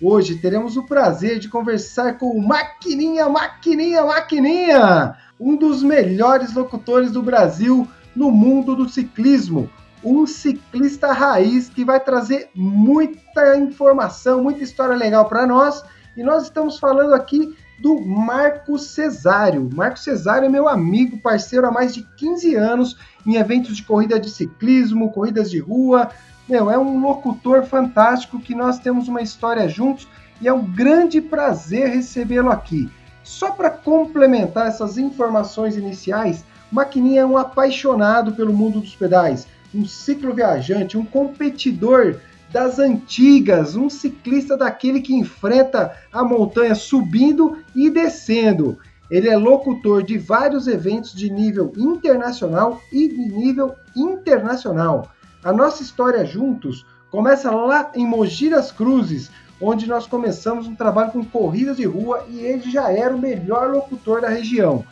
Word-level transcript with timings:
Hoje 0.00 0.36
teremos 0.36 0.76
o 0.76 0.84
prazer 0.84 1.40
de 1.40 1.48
conversar 1.48 2.18
com 2.18 2.26
o 2.26 2.40
Maquininha, 2.40 3.28
Maquininha, 3.28 4.04
Maquininha, 4.04 5.16
um 5.40 5.56
dos 5.56 5.82
melhores 5.82 6.54
locutores 6.54 7.10
do 7.10 7.20
Brasil 7.20 7.84
no 8.14 8.30
mundo 8.30 8.76
do 8.76 8.88
ciclismo. 8.88 9.68
Um 10.04 10.24
ciclista 10.24 11.12
raiz 11.12 11.68
que 11.68 11.84
vai 11.84 11.98
trazer 11.98 12.48
muita 12.54 13.56
informação, 13.56 14.40
muita 14.40 14.62
história 14.62 14.94
legal 14.94 15.28
para 15.28 15.44
nós. 15.48 15.82
E 16.16 16.22
nós 16.22 16.44
estamos 16.44 16.78
falando 16.78 17.12
aqui 17.12 17.56
do 17.80 18.00
Marco 18.00 18.78
Cesário. 18.78 19.68
Marco 19.74 19.98
Cesário 19.98 20.46
é 20.46 20.48
meu 20.48 20.68
amigo, 20.68 21.18
parceiro 21.18 21.66
há 21.66 21.72
mais 21.72 21.92
de 21.92 22.06
15 22.16 22.54
anos 22.54 22.96
em 23.26 23.34
eventos 23.34 23.76
de 23.76 23.82
corrida 23.82 24.20
de 24.20 24.30
ciclismo, 24.30 25.10
corridas 25.10 25.50
de 25.50 25.58
rua, 25.58 26.08
meu, 26.48 26.70
é 26.70 26.78
um 26.78 27.00
locutor 27.00 27.64
fantástico 27.64 28.40
que 28.40 28.54
nós 28.54 28.78
temos 28.78 29.06
uma 29.06 29.20
história 29.20 29.68
juntos 29.68 30.08
e 30.40 30.48
é 30.48 30.52
um 30.52 30.64
grande 30.64 31.20
prazer 31.20 31.88
recebê-lo 31.88 32.50
aqui. 32.50 32.88
Só 33.22 33.50
para 33.50 33.68
complementar 33.68 34.68
essas 34.68 34.96
informações 34.96 35.76
iniciais, 35.76 36.44
Maquininha 36.72 37.22
é 37.22 37.26
um 37.26 37.36
apaixonado 37.36 38.32
pelo 38.32 38.52
mundo 38.52 38.80
dos 38.80 38.96
pedais, 38.96 39.46
um 39.74 39.84
ciclo 39.84 40.32
viajante, 40.32 40.96
um 40.96 41.04
competidor 41.04 42.16
das 42.50 42.78
antigas, 42.78 43.76
um 43.76 43.90
ciclista 43.90 44.56
daquele 44.56 45.02
que 45.02 45.14
enfrenta 45.14 45.94
a 46.10 46.24
montanha 46.24 46.74
subindo 46.74 47.58
e 47.74 47.90
descendo. 47.90 48.78
Ele 49.10 49.28
é 49.28 49.36
locutor 49.36 50.02
de 50.02 50.16
vários 50.16 50.66
eventos 50.66 51.12
de 51.12 51.30
nível 51.30 51.72
internacional 51.76 52.80
e 52.92 53.08
de 53.08 53.16
nível 53.16 53.74
internacional. 53.94 55.10
A 55.42 55.52
nossa 55.52 55.82
história 55.82 56.24
juntos 56.24 56.84
começa 57.10 57.50
lá 57.50 57.90
em 57.94 58.04
Mogi 58.06 58.50
das 58.50 58.72
Cruzes, 58.72 59.30
onde 59.60 59.88
nós 59.88 60.06
começamos 60.06 60.66
um 60.66 60.74
trabalho 60.74 61.12
com 61.12 61.24
corridas 61.24 61.76
de 61.76 61.84
rua 61.84 62.24
e 62.28 62.40
ele 62.40 62.70
já 62.70 62.90
era 62.90 63.14
o 63.14 63.18
melhor 63.18 63.70
locutor 63.70 64.20
da 64.20 64.28
região. 64.28 64.84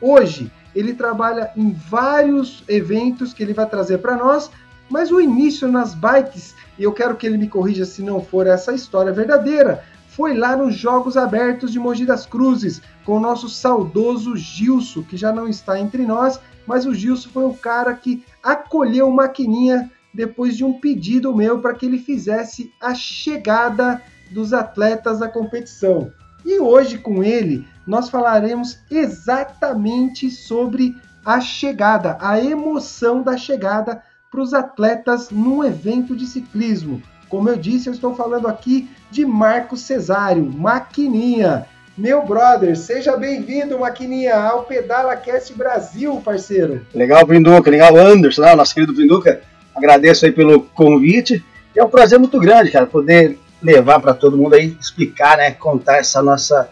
Hoje, 0.00 0.52
ele 0.74 0.92
trabalha 0.92 1.50
em 1.56 1.72
vários 1.72 2.62
eventos 2.68 3.32
que 3.32 3.42
ele 3.42 3.54
vai 3.54 3.66
trazer 3.66 3.98
para 3.98 4.16
nós, 4.16 4.50
mas 4.90 5.10
o 5.10 5.20
início 5.20 5.66
nas 5.66 5.94
bikes, 5.94 6.54
e 6.78 6.82
eu 6.82 6.92
quero 6.92 7.16
que 7.16 7.26
ele 7.26 7.38
me 7.38 7.48
corrija 7.48 7.86
se 7.86 8.02
não 8.02 8.20
for 8.22 8.46
essa 8.46 8.74
história 8.74 9.12
verdadeira, 9.12 9.82
foi 10.08 10.34
lá 10.34 10.56
nos 10.56 10.74
Jogos 10.74 11.16
Abertos 11.16 11.72
de 11.72 11.78
Mogi 11.78 12.04
das 12.04 12.26
Cruzes, 12.26 12.80
com 13.04 13.16
o 13.16 13.20
nosso 13.20 13.48
saudoso 13.48 14.36
Gilson, 14.36 15.02
que 15.02 15.16
já 15.16 15.32
não 15.32 15.48
está 15.48 15.80
entre 15.80 16.04
nós, 16.04 16.38
mas 16.66 16.86
o 16.86 16.94
Gilson 16.94 17.28
foi 17.30 17.44
o 17.44 17.54
cara 17.54 17.94
que 17.94 18.24
acolheu 18.42 19.08
o 19.08 19.14
Maquininha 19.14 19.90
depois 20.12 20.56
de 20.56 20.64
um 20.64 20.80
pedido 20.80 21.34
meu 21.34 21.60
para 21.60 21.74
que 21.74 21.86
ele 21.86 21.98
fizesse 21.98 22.72
a 22.80 22.94
chegada 22.94 24.02
dos 24.30 24.52
atletas 24.52 25.20
da 25.20 25.28
competição. 25.28 26.10
E 26.44 26.58
hoje 26.58 26.98
com 26.98 27.22
ele 27.22 27.66
nós 27.86 28.08
falaremos 28.08 28.78
exatamente 28.90 30.30
sobre 30.30 30.96
a 31.24 31.40
chegada, 31.40 32.16
a 32.20 32.40
emoção 32.40 33.22
da 33.22 33.36
chegada 33.36 34.02
para 34.30 34.40
os 34.40 34.54
atletas 34.54 35.30
num 35.30 35.62
evento 35.64 36.14
de 36.16 36.26
ciclismo. 36.26 37.02
Como 37.28 37.48
eu 37.48 37.56
disse, 37.56 37.88
eu 37.88 37.92
estou 37.92 38.14
falando 38.14 38.46
aqui 38.46 38.88
de 39.10 39.24
Marco 39.24 39.76
Cesário, 39.76 40.44
Maquininha. 40.44 41.66
Meu 41.96 42.26
brother, 42.26 42.76
seja 42.76 43.16
bem-vindo, 43.16 43.78
Maquininha, 43.78 44.36
ao 44.36 44.64
Pedala 44.64 45.16
Cast 45.16 45.54
Brasil, 45.54 46.20
parceiro. 46.22 46.84
Legal, 46.94 47.24
Brinduca, 47.24 47.70
legal, 47.70 47.96
Anderson, 47.96 48.42
né, 48.42 48.54
nosso 48.54 48.74
querido 48.74 48.92
Brinduca. 48.92 49.40
Agradeço 49.74 50.26
aí 50.26 50.32
pelo 50.32 50.60
convite. 50.60 51.42
É 51.74 51.82
um 51.82 51.88
prazer 51.88 52.18
muito 52.18 52.38
grande, 52.38 52.70
cara, 52.70 52.84
poder 52.84 53.38
levar 53.62 53.98
para 53.98 54.12
todo 54.12 54.36
mundo 54.36 54.54
aí, 54.54 54.76
explicar, 54.78 55.38
né, 55.38 55.52
contar 55.52 55.96
essa 55.96 56.22
nossa 56.22 56.68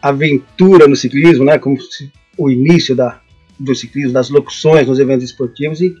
aventura 0.00 0.86
no 0.86 0.94
ciclismo, 0.94 1.44
né, 1.44 1.58
como 1.58 1.76
o 2.38 2.48
início 2.48 2.94
da, 2.94 3.18
do 3.58 3.74
ciclismo, 3.74 4.12
das 4.12 4.30
locuções 4.30 4.86
nos 4.86 5.00
eventos 5.00 5.24
esportivos 5.24 5.80
e 5.80 5.96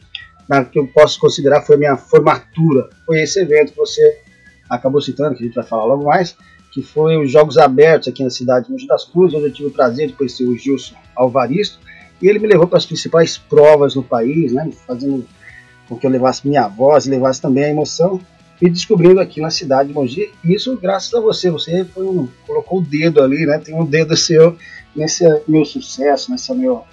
na, 0.48 0.64
que 0.64 0.78
eu 0.78 0.86
posso 0.86 1.18
considerar 1.18 1.62
foi 1.62 1.76
minha 1.76 1.96
formatura. 1.96 2.88
Foi 3.04 3.20
esse 3.20 3.40
evento 3.40 3.72
que 3.72 3.78
você 3.78 4.20
acabou 4.68 5.00
citando, 5.00 5.34
que 5.34 5.42
a 5.42 5.46
gente 5.46 5.56
vai 5.56 5.64
falar 5.64 5.86
logo 5.86 6.04
mais, 6.04 6.36
que 6.70 6.82
foi 6.82 7.16
os 7.16 7.30
Jogos 7.30 7.58
Abertos 7.58 8.08
aqui 8.08 8.22
na 8.22 8.30
cidade 8.30 8.66
de 8.66 8.72
Mogi 8.72 8.86
das 8.86 9.04
Cruzes, 9.04 9.34
onde 9.34 9.46
eu 9.46 9.52
tive 9.52 9.68
o 9.68 9.72
prazer 9.72 10.06
de 10.06 10.12
conhecer 10.12 10.44
o 10.44 10.56
Gilson 10.56 10.94
Alvaristo, 11.16 11.78
e 12.22 12.28
ele 12.28 12.38
me 12.38 12.46
levou 12.46 12.66
para 12.66 12.78
as 12.78 12.86
principais 12.86 13.36
provas 13.36 13.94
no 13.94 14.02
país, 14.02 14.52
né, 14.52 14.70
fazendo 14.86 15.26
com 15.88 15.96
que 15.96 16.06
eu 16.06 16.10
levasse 16.10 16.46
minha 16.46 16.68
voz, 16.68 17.06
levasse 17.06 17.40
também 17.42 17.64
a 17.64 17.68
emoção, 17.70 18.20
e 18.62 18.68
descobrindo 18.68 19.20
aqui 19.20 19.40
na 19.40 19.50
cidade 19.50 19.88
de 19.88 19.94
Mogi, 19.94 20.30
isso 20.44 20.76
graças 20.76 21.12
a 21.14 21.20
você, 21.20 21.50
você 21.50 21.86
um, 21.96 22.28
colocou 22.46 22.78
o 22.78 22.82
dedo 22.82 23.22
ali, 23.22 23.46
né, 23.46 23.58
tem 23.58 23.74
um 23.74 23.84
dedo 23.84 24.16
seu 24.16 24.56
nesse 24.94 25.24
meu 25.48 25.64
sucesso, 25.64 26.30
nessa, 26.30 26.54
meu, 26.54 26.84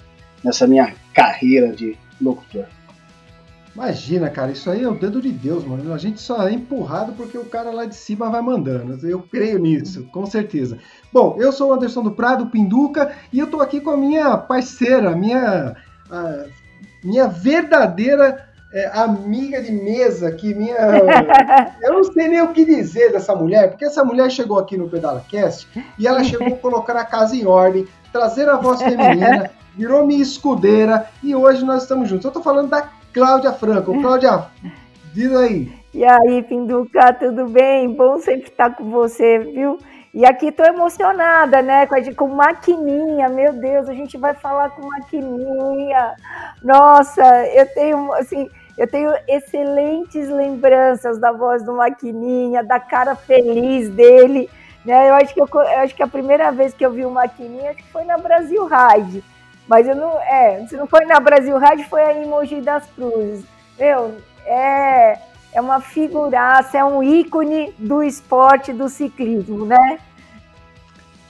nessa 0.42 0.66
minha 0.66 0.94
carreira 1.12 1.72
de 1.72 1.96
locutor. 2.20 2.66
Imagina, 3.78 4.28
cara, 4.28 4.50
isso 4.50 4.68
aí 4.68 4.82
é 4.82 4.88
o 4.88 4.98
dedo 4.98 5.22
de 5.22 5.30
Deus, 5.30 5.64
mano. 5.64 5.94
A 5.94 5.98
gente 5.98 6.20
só 6.20 6.48
é 6.48 6.52
empurrado 6.52 7.12
porque 7.12 7.38
o 7.38 7.44
cara 7.44 7.70
lá 7.70 7.84
de 7.84 7.94
cima 7.94 8.28
vai 8.28 8.42
mandando. 8.42 9.08
Eu 9.08 9.22
creio 9.22 9.56
nisso, 9.56 10.02
com 10.12 10.26
certeza. 10.26 10.78
Bom, 11.12 11.36
eu 11.38 11.52
sou 11.52 11.70
o 11.70 11.72
Anderson 11.72 12.02
do 12.02 12.10
Prado, 12.10 12.46
Pinduca, 12.46 13.12
e 13.32 13.38
eu 13.38 13.46
tô 13.46 13.60
aqui 13.60 13.80
com 13.80 13.90
a 13.90 13.96
minha 13.96 14.36
parceira, 14.36 15.14
minha, 15.14 15.76
a, 16.10 16.46
minha 17.04 17.28
verdadeira 17.28 18.48
é, 18.72 18.90
amiga 18.98 19.62
de 19.62 19.70
mesa, 19.70 20.32
que 20.32 20.52
minha. 20.54 20.76
eu 21.80 21.92
não 21.92 22.02
sei 22.02 22.26
nem 22.26 22.42
o 22.42 22.52
que 22.52 22.64
dizer 22.64 23.12
dessa 23.12 23.32
mulher, 23.36 23.70
porque 23.70 23.84
essa 23.84 24.02
mulher 24.04 24.28
chegou 24.28 24.58
aqui 24.58 24.76
no 24.76 24.88
Pedala 24.88 25.24
Cast 25.28 25.68
e 25.96 26.04
ela 26.04 26.24
chegou 26.24 26.48
a 26.48 26.56
colocar 26.56 26.96
a 26.96 27.04
casa 27.04 27.36
em 27.36 27.46
ordem, 27.46 27.86
trazer 28.12 28.48
a 28.48 28.56
voz 28.56 28.82
feminina, 28.82 29.52
virou 29.78 30.04
minha 30.04 30.20
escudeira 30.20 31.06
e 31.22 31.32
hoje 31.32 31.64
nós 31.64 31.82
estamos 31.82 32.08
juntos. 32.08 32.24
Eu 32.24 32.32
tô 32.32 32.42
falando 32.42 32.70
da 32.70 32.97
Cláudia 33.18 33.52
Franco. 33.52 34.00
Cláudia, 34.00 34.44
diz 35.12 35.34
aí. 35.34 35.72
E 35.92 36.04
aí, 36.04 36.40
Pinduca, 36.44 37.12
tudo 37.12 37.48
bem? 37.48 37.92
Bom 37.92 38.18
sempre 38.18 38.48
estar 38.48 38.76
com 38.76 38.88
você, 38.90 39.40
viu? 39.40 39.78
E 40.14 40.24
aqui 40.24 40.46
estou 40.46 40.64
emocionada, 40.64 41.60
né? 41.60 41.84
Com, 41.86 41.96
a, 41.96 42.14
com 42.14 42.28
maquininha, 42.28 43.28
meu 43.28 43.52
Deus, 43.52 43.88
a 43.88 43.94
gente 43.94 44.16
vai 44.16 44.34
falar 44.34 44.70
com 44.70 44.86
maquininha. 44.86 46.14
Nossa, 46.62 47.24
eu 47.48 47.66
tenho, 47.74 48.12
assim, 48.12 48.48
eu 48.76 48.86
tenho 48.86 49.12
excelentes 49.26 50.28
lembranças 50.28 51.18
da 51.18 51.32
voz 51.32 51.64
do 51.64 51.74
maquininha, 51.74 52.62
da 52.62 52.78
cara 52.78 53.16
feliz 53.16 53.88
dele. 53.90 54.48
Né? 54.84 55.10
Eu 55.10 55.14
acho 55.14 55.34
que 55.34 55.40
eu, 55.40 55.48
eu 55.52 55.78
acho 55.80 55.94
que 55.94 56.02
a 56.04 56.08
primeira 56.08 56.52
vez 56.52 56.72
que 56.72 56.86
eu 56.86 56.92
vi 56.92 57.04
o 57.04 57.10
maquininha 57.10 57.74
foi 57.90 58.04
na 58.04 58.16
Brasil 58.16 58.64
Ride 58.64 59.24
mas 59.68 59.86
eu 59.86 59.94
não. 59.94 60.18
É, 60.20 60.64
se 60.66 60.76
não 60.76 60.86
foi 60.86 61.04
na 61.04 61.20
Brasil 61.20 61.56
Rádio, 61.58 61.86
foi 61.88 62.02
aí 62.02 62.24
em 62.24 62.26
Mogi 62.26 62.60
das 62.60 62.86
Cruzes. 62.92 63.44
Meu, 63.78 64.16
é, 64.44 65.18
é 65.52 65.60
uma 65.60 65.80
figuraça, 65.80 66.78
é 66.78 66.84
um 66.84 67.02
ícone 67.02 67.74
do 67.78 68.02
esporte 68.02 68.72
do 68.72 68.88
ciclismo, 68.88 69.66
né? 69.66 69.98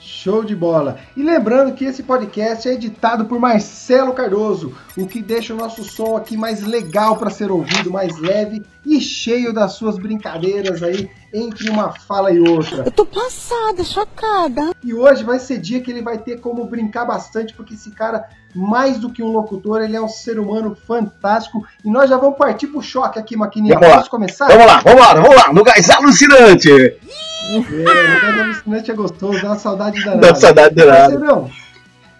Show 0.09 0.43
de 0.43 0.55
bola! 0.55 0.97
E 1.15 1.21
lembrando 1.21 1.73
que 1.73 1.85
esse 1.85 2.01
podcast 2.01 2.67
é 2.67 2.73
editado 2.73 3.25
por 3.25 3.39
Marcelo 3.39 4.11
Cardoso, 4.11 4.75
o 4.97 5.05
que 5.05 5.21
deixa 5.21 5.53
o 5.53 5.57
nosso 5.57 5.83
som 5.83 6.17
aqui 6.17 6.35
mais 6.35 6.63
legal 6.63 7.15
para 7.15 7.29
ser 7.29 7.51
ouvido, 7.51 7.91
mais 7.91 8.17
leve 8.17 8.65
e 8.83 8.99
cheio 8.99 9.53
das 9.53 9.73
suas 9.73 9.97
brincadeiras 9.97 10.81
aí 10.81 11.09
entre 11.31 11.69
uma 11.69 11.91
fala 11.91 12.31
e 12.31 12.39
outra. 12.39 12.83
Eu 12.85 12.91
tô 12.91 13.05
passada, 13.05 13.83
chocada. 13.83 14.71
E 14.83 14.93
hoje 14.95 15.23
vai 15.23 15.37
ser 15.37 15.59
dia 15.59 15.79
que 15.79 15.91
ele 15.91 16.01
vai 16.01 16.17
ter 16.17 16.39
como 16.39 16.65
brincar 16.65 17.05
bastante, 17.05 17.53
porque 17.53 17.75
esse 17.75 17.91
cara, 17.91 18.27
mais 18.53 18.97
do 18.97 19.11
que 19.11 19.21
um 19.21 19.31
locutor, 19.31 19.81
ele 19.81 19.95
é 19.95 20.01
um 20.01 20.09
ser 20.09 20.39
humano 20.39 20.75
fantástico. 20.87 21.63
E 21.85 21.89
nós 21.89 22.09
já 22.09 22.17
vamos 22.17 22.37
partir 22.37 22.67
pro 22.67 22.81
choque 22.81 23.19
aqui, 23.19 23.37
Maquininha. 23.37 23.79
Vamos 23.79 24.07
começar? 24.07 24.47
Vamos 24.47 24.65
lá, 24.65 24.81
vamos 24.81 24.99
lá, 24.99 25.13
vamos 25.13 25.35
lá, 25.35 25.53
no 25.53 25.63
gás 25.63 25.87
alucinante! 25.89 26.97
É, 27.49 28.21
gás 28.21 28.39
alucinante 28.39 28.91
é 28.91 28.93
gostoso, 28.93 29.41
dá 29.41 29.49
uma 29.49 29.59
saudade 29.59 29.99
danada. 30.03 30.27
Dá 30.27 30.35
saudade 30.35 30.75
danada. 30.75 31.17
Não, 31.17 31.49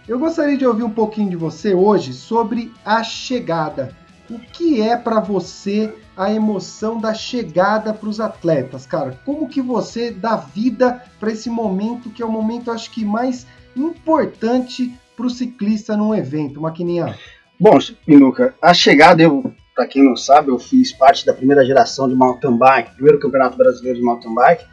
eu 0.08 0.18
gostaria 0.18 0.58
de 0.58 0.66
ouvir 0.66 0.84
um 0.84 0.90
pouquinho 0.90 1.30
de 1.30 1.36
você 1.36 1.74
hoje 1.76 2.14
sobre 2.14 2.74
a 2.84 3.04
chegada. 3.04 3.96
o 4.28 4.40
que 4.40 4.82
é 4.82 4.96
para 4.98 5.20
você 5.20 5.94
a 6.18 6.32
emoção 6.34 7.00
da 7.00 7.14
chegada 7.14 7.94
para 7.94 8.10
os 8.10 8.20
atletas, 8.20 8.86
cara? 8.86 9.20
Como 9.24 9.48
que 9.48 9.62
você 9.62 10.12
dá 10.12 10.36
vida 10.36 11.04
para 11.20 11.32
esse 11.32 11.50
momento 11.50 12.10
que 12.10 12.22
é 12.22 12.26
o 12.26 12.32
momento, 12.32 12.72
acho 12.72 12.92
que 12.92 13.06
mais 13.06 13.48
importante 13.76 14.94
para 15.16 15.26
o 15.26 15.30
ciclista 15.30 15.96
num 15.96 16.14
evento, 16.14 16.62
Maquininha? 16.62 17.16
Bom, 17.60 17.78
Pinuca, 18.06 18.56
a 18.62 18.74
chegada, 18.74 19.22
eu, 19.22 19.54
para 19.80 19.88
quem 19.88 20.04
não 20.04 20.14
sabe, 20.18 20.50
eu 20.50 20.60
fiz 20.60 20.92
parte 20.92 21.26
da 21.26 21.34
primeira 21.34 21.66
geração 21.66 22.10
de 22.10 22.14
mountain 22.14 22.58
bike, 22.58 22.96
primeiro 22.96 23.18
campeonato 23.18 23.56
brasileiro 23.56 23.98
de 23.98 24.04
mountain 24.04 24.36
bike. 24.36 24.66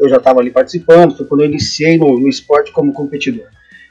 Eu 0.00 0.08
já 0.08 0.16
estava 0.16 0.40
ali 0.40 0.50
participando, 0.50 1.14
foi 1.14 1.26
quando 1.26 1.42
eu 1.42 1.48
iniciei 1.48 1.98
no, 1.98 2.18
no 2.18 2.26
esporte 2.26 2.72
como 2.72 2.90
competidor. 2.90 3.44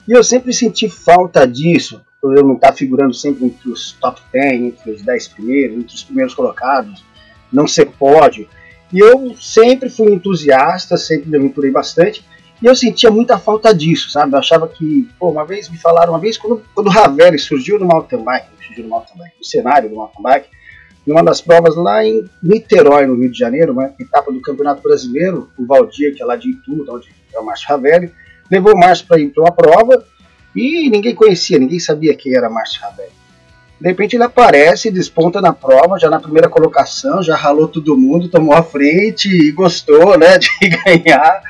E 0.07 0.11
eu 0.17 0.23
sempre 0.23 0.51
senti 0.51 0.89
falta 0.89 1.45
disso, 1.45 2.01
por 2.19 2.35
eu 2.35 2.43
não 2.43 2.55
estar 2.55 2.69
tá 2.69 2.73
figurando 2.73 3.13
sempre 3.13 3.45
entre 3.45 3.69
os 3.69 3.91
top 4.01 4.19
10, 4.33 4.61
entre 4.61 4.91
os 4.93 5.03
10 5.03 5.27
primeiros, 5.27 5.77
entre 5.77 5.95
os 5.95 6.03
primeiros 6.03 6.33
colocados, 6.33 7.05
não 7.51 7.67
ser 7.67 7.91
pódio. 7.91 8.49
E 8.91 8.97
eu 8.97 9.35
sempre 9.39 9.91
fui 9.91 10.11
entusiasta, 10.11 10.97
sempre 10.97 11.29
me 11.29 11.37
aventurei 11.37 11.69
bastante, 11.69 12.25
e 12.59 12.65
eu 12.65 12.75
sentia 12.75 13.11
muita 13.11 13.37
falta 13.37 13.75
disso, 13.75 14.09
sabe? 14.09 14.33
Eu 14.33 14.39
achava 14.39 14.67
que, 14.67 15.07
pô, 15.19 15.29
uma 15.29 15.45
vez 15.45 15.69
me 15.69 15.77
falaram, 15.77 16.13
uma 16.13 16.19
vez, 16.19 16.35
quando, 16.35 16.63
quando 16.73 16.87
o 16.87 16.89
Ravelli 16.89 17.37
surgiu 17.37 17.77
no 17.77 17.85
mountain 17.85 18.23
bike, 18.23 18.47
surgiu 18.65 18.85
no 18.85 18.89
mountain 18.89 19.19
bike, 19.19 19.35
no 19.37 19.45
cenário 19.45 19.87
do 19.87 19.95
mountain 19.95 20.23
bike, 20.23 20.47
numa 21.05 21.23
das 21.23 21.41
provas 21.41 21.75
lá 21.75 22.03
em 22.03 22.25
Niterói, 22.41 23.05
no 23.05 23.15
Rio 23.15 23.29
de 23.29 23.37
Janeiro, 23.37 23.73
uma 23.73 23.93
etapa 23.99 24.31
do 24.31 24.41
Campeonato 24.41 24.81
Brasileiro, 24.81 25.49
o 25.57 25.65
Valdir, 25.65 26.15
que 26.15 26.21
é 26.21 26.25
lá 26.25 26.35
de 26.35 26.51
Itu, 26.51 26.85
onde 26.89 27.09
é 27.33 27.39
o 27.39 27.45
Márcio 27.45 27.67
Ravelli, 27.69 28.11
levou 28.49 28.73
o 28.73 28.77
Márcio 28.77 29.05
para 29.07 29.19
ir 29.19 29.29
para 29.29 29.43
uma 29.43 29.51
prova 29.51 30.05
e 30.55 30.89
ninguém 30.89 31.13
conhecia, 31.13 31.59
ninguém 31.59 31.79
sabia 31.79 32.15
quem 32.15 32.35
era 32.35 32.49
Márcio 32.49 32.81
Ravelli. 32.81 33.23
De 33.81 33.89
repente 33.89 34.15
ele 34.15 34.23
aparece, 34.23 34.89
desponta 34.89 35.41
na 35.41 35.51
prova, 35.51 35.99
já 35.99 36.09
na 36.09 36.19
primeira 36.19 36.47
colocação, 36.47 37.21
já 37.21 37.35
ralou 37.35 37.67
todo 37.67 37.97
mundo, 37.97 38.29
tomou 38.29 38.53
a 38.53 38.63
frente 38.63 39.27
e 39.27 39.51
gostou 39.51 40.17
né, 40.17 40.37
de 40.39 40.49
ganhar. 40.69 41.41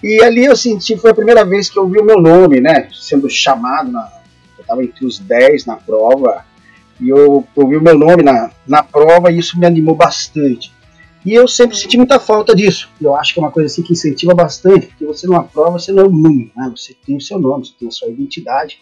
E 0.00 0.22
ali 0.22 0.44
eu 0.44 0.54
senti, 0.54 0.96
foi 0.96 1.10
a 1.10 1.14
primeira 1.14 1.44
vez 1.44 1.68
que 1.68 1.78
eu 1.78 1.88
vi 1.88 1.98
o 1.98 2.04
meu 2.04 2.20
nome, 2.20 2.60
né, 2.60 2.88
sendo 2.92 3.28
chamado, 3.28 3.90
na, 3.90 4.08
eu 4.58 4.62
estava 4.62 4.84
entre 4.84 5.04
os 5.04 5.18
10 5.18 5.66
na 5.66 5.76
prova, 5.76 6.44
e 7.00 7.08
eu 7.08 7.46
ouvi 7.56 7.76
o 7.76 7.82
meu 7.82 7.98
nome 7.98 8.22
na, 8.22 8.50
na 8.66 8.82
prova 8.82 9.30
e 9.30 9.38
isso 9.38 9.58
me 9.58 9.66
animou 9.66 9.94
bastante. 9.94 10.72
E 11.24 11.32
eu 11.32 11.46
sempre 11.46 11.76
senti 11.76 11.96
muita 11.96 12.18
falta 12.18 12.54
disso. 12.54 12.90
Eu 13.00 13.14
acho 13.14 13.32
que 13.32 13.40
é 13.40 13.42
uma 13.42 13.50
coisa 13.50 13.66
assim 13.66 13.82
que 13.82 13.92
incentiva 13.92 14.34
bastante, 14.34 14.88
porque 14.88 15.04
você 15.04 15.26
numa 15.26 15.44
prova 15.44 15.78
você 15.78 15.92
não 15.92 16.04
é 16.04 16.06
um 16.06 16.10
número, 16.10 16.50
né? 16.56 16.72
Você 16.76 16.96
tem 17.06 17.16
o 17.16 17.20
seu 17.20 17.38
nome, 17.38 17.64
você 17.64 17.72
tem 17.78 17.88
a 17.88 17.92
sua 17.92 18.08
identidade. 18.08 18.80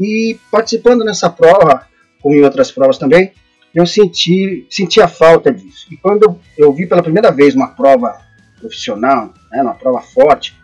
E 0.00 0.38
participando 0.50 1.04
nessa 1.04 1.28
prova, 1.28 1.86
como 2.22 2.34
em 2.34 2.42
outras 2.42 2.70
provas 2.70 2.96
também, 2.96 3.32
eu 3.74 3.86
senti, 3.86 4.66
senti 4.70 5.02
a 5.02 5.08
falta 5.08 5.52
disso. 5.52 5.86
E 5.90 5.96
quando 5.96 6.22
eu, 6.22 6.40
eu 6.56 6.72
vi 6.72 6.86
pela 6.86 7.02
primeira 7.02 7.30
vez 7.30 7.54
uma 7.54 7.68
prova 7.68 8.18
profissional, 8.58 9.34
né, 9.52 9.60
uma 9.62 9.74
prova 9.74 10.00
forte, 10.00 10.56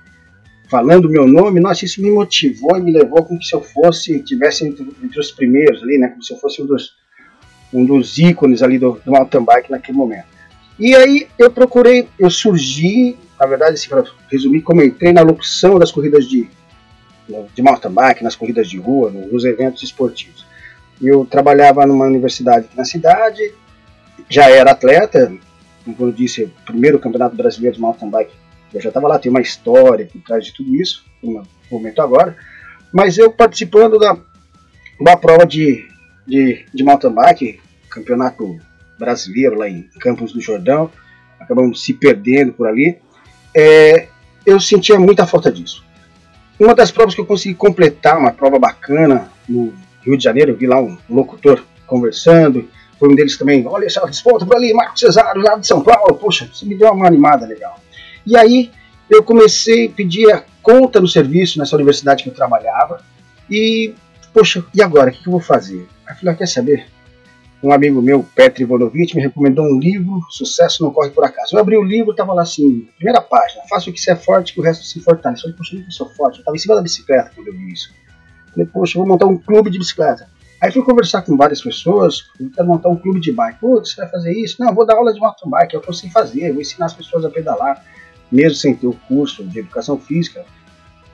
falando 0.73 1.07
meu 1.07 1.29
nome, 1.29 1.61
nossa, 1.61 1.85
isso 1.85 2.01
me 2.01 2.11
motivou 2.11 2.79
e 2.79 2.81
me 2.81 2.91
levou 2.91 3.23
como 3.23 3.43
se 3.43 3.55
eu 3.55 3.61
fosse, 3.61 4.21
tivesse 4.21 4.67
entre, 4.67 4.89
entre, 5.05 5.21
os 5.21 5.31
primeiros 5.31 5.83
ali, 5.83 5.99
né, 5.99 6.09
como 6.09 6.23
se 6.23 6.33
eu 6.33 6.39
fosse 6.39 6.63
um 6.63 6.67
dos, 6.67 6.95
um 7.71 7.85
dos 7.85 8.17
ícones 8.17 8.63
ali 8.63 8.79
do, 8.79 8.99
do 9.05 9.13
mountain 9.13 9.45
bike 9.45 9.71
naquele 9.71 9.99
momento. 9.99 10.25
E 10.79 10.95
aí 10.95 11.29
eu 11.39 11.51
procurei, 11.51 12.09
eu 12.19 12.31
surgi, 12.31 13.19
na 13.39 13.45
verdade, 13.45 13.75
assim, 13.75 13.91
para 13.91 14.03
resumir, 14.31 14.63
como 14.63 14.83
entrei 14.83 15.13
na 15.13 15.21
locução 15.21 15.79
das 15.79 15.93
corridas 15.93 16.27
de, 16.27 16.49
de 17.55 17.63
mountain 17.63 17.93
bike, 17.93 18.25
nas 18.25 18.35
corridas 18.35 18.67
de 18.67 18.79
rua, 18.79 19.11
nos 19.11 19.45
eventos 19.45 19.83
esportivos. 19.83 20.47
Eu 21.03 21.27
trabalhava 21.27 21.85
numa 21.85 22.07
universidade 22.07 22.67
na 22.75 22.87
cidade, 22.87 23.53
já 24.27 24.49
era 24.49 24.71
atleta, 24.71 25.31
como 25.85 26.09
eu 26.09 26.13
disse, 26.13 26.51
primeiro 26.65 26.99
campeonato 26.99 27.37
brasileiro 27.37 27.77
de 27.77 27.83
mountain 27.83 28.09
bike, 28.09 28.42
eu 28.73 28.81
já 28.81 28.89
estava 28.89 29.09
lá, 29.09 29.19
tem 29.19 29.31
uma 29.31 29.41
história 29.41 30.07
por 30.07 30.21
trás 30.23 30.47
de 30.47 30.53
tudo 30.53 30.75
isso, 30.75 31.05
no 31.23 31.43
momento 31.71 32.01
agora, 32.01 32.37
mas 32.93 33.19
eu 33.19 33.33
participando 33.33 33.99
da, 33.99 34.17
da 35.01 35.17
prova 35.17 35.47
de, 35.47 35.89
de, 36.27 36.65
de 36.73 36.85
mountain 36.85 37.13
bike, 37.13 37.61
campeonato 37.89 38.59
brasileiro 38.99 39.59
lá 39.59 39.69
em 39.69 39.83
Campos 40.01 40.33
do 40.33 40.41
Jordão, 40.41 40.91
acabamos 41.39 41.85
se 41.85 41.93
perdendo 41.93 42.53
por 42.53 42.67
ali. 42.67 42.99
É, 43.55 44.09
eu 44.47 44.61
sentia 44.61 44.99
muita 44.99 45.27
falta 45.27 45.51
disso. 45.51 45.85
Uma 46.59 46.75
das 46.75 46.91
provas 46.91 47.15
que 47.15 47.21
eu 47.21 47.27
consegui 47.27 47.55
completar, 47.55 48.19
uma 48.19 48.33
prova 48.33 48.59
bacana 48.59 49.31
no 49.49 49.73
Rio 50.03 50.17
de 50.17 50.25
Janeiro, 50.25 50.53
eu 50.53 50.57
vi 50.57 50.67
lá 50.67 50.81
um 50.81 50.97
locutor 51.11 51.65
conversando, 51.87 52.69
foi 52.99 53.09
um 53.09 53.15
deles 53.15 53.37
também, 53.37 53.67
olha 53.67 53.87
essa 53.87 54.07
desponta 54.07 54.47
por 54.47 54.57
ali, 54.57 54.73
Marcos 54.73 55.01
Cesário, 55.01 55.43
lá 55.43 55.57
de 55.57 55.67
São 55.67 55.83
Paulo, 55.83 56.15
poxa, 56.15 56.49
você 56.53 56.65
me 56.65 56.77
deu 56.77 56.93
uma 56.93 57.07
animada 57.07 57.47
legal. 57.47 57.79
E 58.27 58.37
aí 58.37 58.71
eu 59.11 59.23
comecei 59.23 59.87
a 59.87 59.91
pedir 59.91 60.31
a 60.33 60.45
conta 60.63 61.01
no 61.01 61.09
serviço 61.09 61.59
nessa 61.59 61.77
universidade 61.77 62.23
que 62.23 62.31
eu 62.31 62.35
trabalhava, 62.35 63.03
e, 63.51 63.95
poxa, 64.33 64.65
e 64.75 64.83
agora, 64.83 65.11
o 65.11 65.13
que 65.13 65.27
eu 65.27 65.33
vou 65.33 65.41
fazer? 65.41 65.87
Aí 66.07 66.15
eu 66.15 66.19
falei, 66.19 66.35
ah, 66.35 66.37
quer 66.37 66.47
saber? 66.47 66.87
um 67.63 67.73
amigo 67.73 68.03
meu, 68.03 68.27
Petri 68.35 68.65
Ivanovich, 68.65 69.15
me 69.15 69.23
recomendou 69.23 69.65
um 69.65 69.79
livro, 69.79 70.21
Sucesso 70.31 70.83
Não 70.83 70.91
Corre 70.91 71.11
Por 71.11 71.25
Acaso. 71.25 71.55
Eu 71.55 71.61
abri 71.61 71.77
o 71.77 71.83
livro, 71.83 72.11
estava 72.11 72.35
lá 72.35 72.43
assim, 72.43 72.89
primeira 72.97 73.21
página, 73.21 73.63
faça 73.69 73.89
o 73.89 73.93
que 73.93 74.01
você 74.01 74.11
é 74.11 74.17
forte, 74.17 74.53
que 74.53 74.61
o 74.61 74.63
resto 74.63 74.85
se 74.85 75.01
fortalece. 75.01 75.43
Eu 75.43 75.53
falei, 75.53 75.57
poxa, 75.57 75.77
eu 75.77 75.83
não 75.83 75.91
sou 75.91 76.09
forte, 76.11 76.37
eu 76.37 76.41
estava 76.41 76.57
em 76.57 76.61
cima 76.61 76.75
da 76.75 76.83
bicicleta 76.83 77.31
quando 77.35 77.47
eu 77.47 77.55
vi 77.55 77.73
isso. 77.73 77.95
Eu 78.49 78.53
falei, 78.53 78.67
poxa, 78.67 78.99
eu 78.99 79.03
vou 79.03 79.09
montar 79.13 79.27
um 79.27 79.39
clube 79.39 79.71
de 79.71 79.79
bicicleta. 79.79 80.29
Aí 80.61 80.73
fui 80.73 80.83
conversar 80.83 81.23
com 81.23 81.37
várias 81.37 81.63
pessoas, 81.63 82.31
eu 82.39 82.51
quero 82.51 82.67
montar 82.67 82.89
um 82.89 82.97
clube 82.97 83.21
de 83.21 83.33
bike. 83.33 83.61
Pô, 83.61 83.79
você 83.79 83.97
vai 83.97 84.09
fazer 84.09 84.33
isso? 84.33 84.57
Não, 84.59 84.69
eu 84.69 84.75
vou 84.75 84.85
dar 84.85 84.97
aula 84.97 85.13
de 85.13 85.21
mountain 85.21 85.49
bike, 85.49 85.77
é 85.77 85.81
que 85.81 85.89
eu 85.89 85.95
sei 85.95 86.11
fazer, 86.11 86.49
eu 86.49 86.55
vou 86.55 86.63
ensinar 86.63 86.87
as 86.87 86.95
pessoas 86.95 87.25
a 87.25 87.31
pedalar, 87.31 87.85
mesmo 88.33 88.57
sem 88.57 88.75
ter 88.75 88.87
o 88.87 88.95
curso 89.07 89.45
de 89.45 89.59
educação 89.59 89.99
física. 89.99 90.45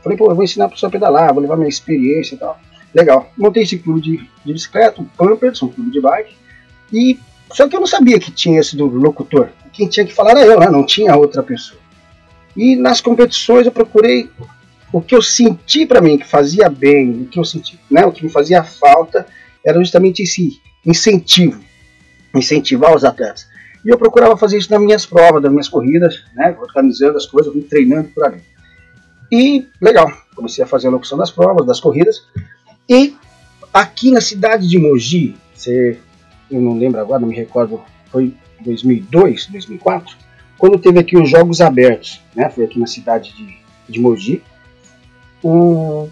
Falei, 0.02 0.16
pô, 0.16 0.30
eu 0.30 0.34
vou 0.34 0.44
ensinar 0.44 0.66
a 0.66 0.68
pessoa 0.68 0.88
a 0.88 0.92
pedalar, 0.92 1.34
vou 1.34 1.42
levar 1.42 1.56
minha 1.56 1.68
experiência 1.68 2.36
e 2.36 2.38
tal. 2.38 2.58
Legal. 2.94 3.30
Montei 3.36 3.64
esse 3.64 3.78
clube 3.78 4.00
de, 4.00 4.16
de 4.44 4.52
bicicleta, 4.52 5.02
um 5.02 5.04
Pampers, 5.04 5.62
um 5.62 5.68
clube 5.68 5.90
de 5.90 6.00
bike. 6.00 6.34
E 6.92 7.18
só 7.52 7.68
que 7.68 7.74
eu 7.74 7.80
não 7.80 7.86
sabia 7.86 8.18
que 8.18 8.30
tinha 8.30 8.60
esse 8.60 8.76
do 8.76 8.86
locutor. 8.86 9.50
Quem 9.72 9.88
tinha 9.88 10.06
que 10.06 10.14
falar 10.14 10.30
era 10.30 10.44
eu, 10.44 10.60
né? 10.60 10.70
não 10.70 10.86
tinha 10.86 11.16
outra 11.16 11.42
pessoa. 11.42 11.80
E 12.56 12.76
nas 12.76 13.00
competições 13.00 13.66
eu 13.66 13.72
procurei 13.72 14.30
o 14.92 15.00
que 15.00 15.14
eu 15.14 15.22
senti 15.22 15.86
para 15.86 16.00
mim 16.00 16.18
que 16.18 16.26
fazia 16.26 16.68
bem, 16.68 17.22
o 17.22 17.26
que 17.26 17.38
eu 17.38 17.44
senti, 17.44 17.78
né, 17.90 18.04
o 18.04 18.12
que 18.12 18.24
me 18.24 18.30
fazia 18.30 18.64
falta 18.64 19.26
era 19.64 19.78
justamente 19.78 20.22
esse 20.22 20.60
incentivo, 20.84 21.60
incentivar 22.34 22.94
os 22.96 23.04
atletas. 23.04 23.47
E 23.88 23.90
eu 23.90 23.96
procurava 23.96 24.36
fazer 24.36 24.58
isso 24.58 24.70
nas 24.70 24.82
minhas 24.82 25.06
provas, 25.06 25.42
nas 25.42 25.50
minhas 25.50 25.66
corridas, 25.66 26.22
né, 26.34 26.54
organizando 26.60 27.16
as 27.16 27.24
coisas, 27.24 27.50
vim 27.54 27.62
treinando 27.62 28.10
por 28.10 28.26
ali. 28.26 28.42
E 29.32 29.66
legal, 29.80 30.12
comecei 30.36 30.62
a 30.62 30.66
fazer 30.66 30.88
a 30.88 30.90
locução 30.90 31.16
das 31.16 31.30
provas, 31.30 31.66
das 31.66 31.80
corridas. 31.80 32.22
E 32.86 33.16
aqui 33.72 34.10
na 34.10 34.20
cidade 34.20 34.68
de 34.68 34.78
Mogi, 34.78 35.34
você 35.54 35.98
eu 36.50 36.60
não 36.60 36.78
lembro 36.78 37.00
agora, 37.00 37.20
não 37.20 37.28
me 37.28 37.34
recordo, 37.34 37.80
foi 38.12 38.34
2002, 38.60 39.46
2004, 39.46 40.18
quando 40.58 40.78
teve 40.78 40.98
aqui 40.98 41.16
os 41.16 41.30
Jogos 41.30 41.62
Abertos, 41.62 42.20
né? 42.36 42.50
Foi 42.50 42.64
aqui 42.64 42.78
na 42.78 42.86
cidade 42.86 43.34
de, 43.34 43.56
de 43.88 43.98
Mogi. 43.98 44.42
O, 45.42 46.10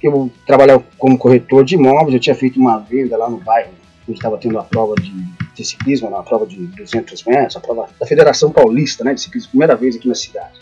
eu 0.00 0.30
trabalhava 0.46 0.84
como 0.96 1.18
corretor 1.18 1.64
de 1.64 1.74
imóveis, 1.74 2.14
eu 2.14 2.20
tinha 2.20 2.36
feito 2.36 2.60
uma 2.60 2.78
venda 2.78 3.16
lá 3.16 3.28
no 3.28 3.38
bairro, 3.38 3.72
onde 4.08 4.16
estava 4.16 4.38
tendo 4.38 4.60
a 4.60 4.62
prova 4.62 4.94
de, 4.94 5.12
de 5.56 5.64
ciclismo, 5.64 6.08
uma 6.08 6.22
prova 6.22 6.46
de 6.46 6.56
200 6.56 7.24
metros, 7.24 7.56
a 7.56 7.60
prova 7.60 7.88
da 7.98 8.06
Federação 8.06 8.50
Paulista, 8.50 9.02
né, 9.02 9.14
de 9.14 9.20
ciclismo, 9.20 9.50
primeira 9.50 9.74
vez 9.74 9.96
aqui 9.96 10.06
na 10.06 10.14
cidade. 10.14 10.60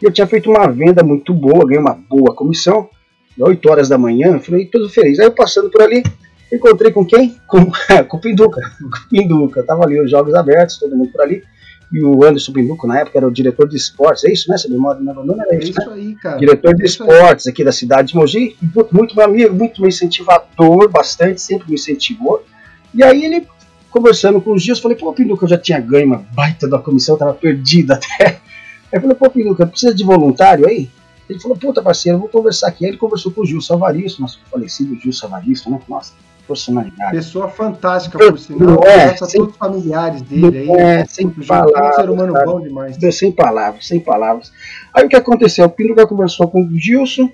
E 0.00 0.04
eu 0.04 0.12
tinha 0.12 0.26
feito 0.26 0.48
uma 0.50 0.66
venda 0.68 1.02
muito 1.02 1.34
boa, 1.34 1.66
ganhei 1.66 1.80
uma 1.80 1.94
boa 1.94 2.34
comissão, 2.34 2.88
8 3.38 3.70
horas 3.70 3.88
da 3.88 3.98
manhã, 3.98 4.38
falei, 4.38 4.66
todo 4.66 4.88
feliz. 4.88 5.18
Aí 5.18 5.26
eu 5.26 5.32
passando 5.32 5.70
por 5.70 5.82
ali, 5.82 6.02
Encontrei 6.52 6.90
com 6.90 7.04
quem? 7.04 7.36
Com, 7.46 7.70
com 8.08 8.16
o 8.16 8.20
Pinduca. 8.20 8.60
Com 8.80 8.86
o 8.86 9.08
Pinduca. 9.08 9.62
Tava 9.62 9.84
ali 9.84 10.00
os 10.00 10.10
jogos 10.10 10.34
abertos, 10.34 10.78
todo 10.78 10.96
mundo 10.96 11.12
por 11.12 11.22
ali. 11.22 11.42
E 11.90 12.02
o 12.02 12.22
Anderson 12.22 12.52
Pinduca, 12.52 12.86
na 12.86 13.00
época, 13.00 13.18
era 13.18 13.26
o 13.26 13.30
diretor 13.30 13.66
de 13.66 13.76
esportes. 13.76 14.24
É 14.24 14.32
isso, 14.32 14.50
né? 14.50 14.58
Você 14.58 14.68
memória 14.68 15.00
não 15.00 15.12
abandono? 15.12 15.40
Era 15.40 15.56
isso, 15.56 15.68
é 15.68 15.70
isso 15.70 15.90
né? 15.90 15.96
aí, 15.96 16.14
cara. 16.16 16.38
Diretor 16.38 16.74
de 16.74 16.82
é 16.82 16.86
esportes 16.86 17.46
aqui 17.46 17.64
da 17.64 17.72
cidade 17.72 18.08
de 18.08 18.16
Mogi. 18.16 18.56
Muito 18.92 19.16
meu 19.16 19.24
amigo, 19.24 19.54
muito 19.54 19.80
meu 19.80 19.88
incentivador, 19.88 20.90
bastante, 20.90 21.40
sempre 21.40 21.68
me 21.68 21.74
incentivou. 21.74 22.44
E 22.94 23.02
aí 23.02 23.24
ele, 23.24 23.46
conversando 23.90 24.40
com 24.40 24.52
os 24.52 24.62
dias, 24.62 24.78
falei, 24.78 24.96
pô, 24.96 25.12
Pinduca, 25.12 25.44
eu 25.44 25.48
já 25.48 25.58
tinha 25.58 25.80
ganho 25.80 26.06
uma 26.06 26.24
baita 26.32 26.68
da 26.68 26.78
comissão, 26.78 27.16
tava 27.16 27.34
perdida 27.34 27.94
até. 27.94 28.40
Aí 28.92 29.00
falei, 29.00 29.14
pô, 29.14 29.28
Pinduca, 29.28 29.66
precisa 29.66 29.94
de 29.94 30.02
voluntário 30.02 30.66
aí? 30.66 30.88
Ele 31.28 31.38
falou, 31.38 31.58
puta 31.58 31.82
parceiro, 31.82 32.18
vou 32.18 32.28
conversar 32.28 32.68
aqui. 32.68 32.86
Aí 32.86 32.92
ele 32.92 32.96
conversou 32.96 33.30
com 33.30 33.42
o 33.42 33.46
Gil 33.46 33.60
Savaristo, 33.60 34.22
nosso 34.22 34.40
falecido 34.50 34.98
Gil 34.98 35.12
Savaristo, 35.12 35.70
né? 35.70 35.78
Nossa, 35.86 36.14
personalidade. 36.46 37.10
Pessoa 37.10 37.48
fantástica, 37.48 38.16
por 38.16 38.38
sinal. 38.38 38.82
É, 38.82 39.14
sem, 39.14 39.40
todos 39.40 39.52
os 39.52 39.58
familiares 39.58 40.22
dele 40.22 40.58
aí. 40.58 40.70
É, 40.70 41.04
sem 41.04 41.28
palavras. 41.28 41.90
Um 41.90 42.00
ser 42.00 42.10
humano 42.10 42.32
cara, 42.32 42.46
bom 42.46 42.60
demais. 42.62 42.96
Sem 43.12 43.30
palavras, 43.30 43.86
sem 43.86 44.00
palavras. 44.00 44.50
Aí 44.94 45.04
o 45.04 45.08
que 45.08 45.16
aconteceu? 45.16 45.66
O 45.66 45.70
Pinduca 45.70 46.06
conversou 46.06 46.48
com 46.48 46.62
o 46.62 46.78
Gilson. 46.78 47.30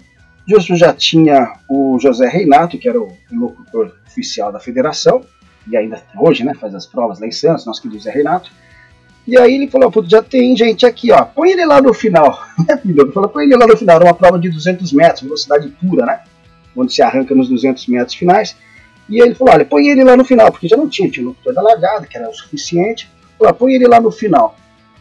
Gilson 0.47 0.75
já 0.75 0.93
tinha 0.93 1.55
o 1.69 1.97
José 2.01 2.27
Reinato, 2.29 2.77
que 2.77 2.89
era 2.89 3.01
o 3.01 3.09
locutor 3.33 3.93
oficial 4.07 4.53
da 4.53 4.59
federação. 4.59 5.23
E 5.66 5.76
ainda 5.76 6.02
hoje, 6.18 6.44
né, 6.44 6.54
faz 6.54 6.75
as 6.75 6.87
provas 6.87 7.21
lá 7.21 7.26
em 7.26 7.33
Santos, 7.33 7.66
nosso 7.66 7.80
querido 7.80 8.02
Zé 8.02 8.11
Renato. 8.11 8.50
E 9.26 9.38
aí 9.38 9.54
ele 9.54 9.68
falou, 9.68 9.90
já 10.06 10.23
tem 10.23 10.54
gente 10.54 10.85
aqui, 10.85 11.11
ó, 11.11 11.25
põe 11.25 11.52
ele 11.52 11.64
lá 11.64 11.80
no 11.80 11.94
final. 11.94 12.38
ele 12.85 13.12
falou, 13.12 13.28
põe 13.28 13.44
ele 13.44 13.56
lá 13.56 13.66
no 13.66 13.76
final, 13.76 13.97
era 13.97 14.04
uma 14.04 14.14
prova 14.14 14.38
de 14.38 14.50
200 14.50 14.92
metros, 14.92 15.23
velocidade 15.23 15.68
pura, 15.68 16.04
né, 16.04 16.21
onde 16.76 16.92
se 16.92 17.02
arranca 17.02 17.35
nos 17.35 17.49
200 17.49 17.87
metros 17.87 18.14
finais. 18.14 18.56
E 19.09 19.21
ele 19.21 19.35
falou, 19.35 19.54
olha, 19.54 19.64
põe 19.64 19.88
ele 19.88 20.02
lá 20.02 20.16
no 20.16 20.25
final, 20.25 20.50
porque 20.50 20.68
já 20.68 20.76
não 20.76 20.88
tinha, 20.88 21.11
tinha 21.11 21.25
o 21.25 21.28
locutor 21.28 21.54
da 21.54 21.62
largada, 21.62 22.06
que 22.06 22.16
era 22.16 22.28
o 22.28 22.35
suficiente. 22.35 23.11
Falou, 23.38 23.50
ah, 23.50 23.54
põe 23.54 23.75
ele 23.75 23.87
lá 23.87 24.00
no 24.00 24.11
final. 24.11 24.56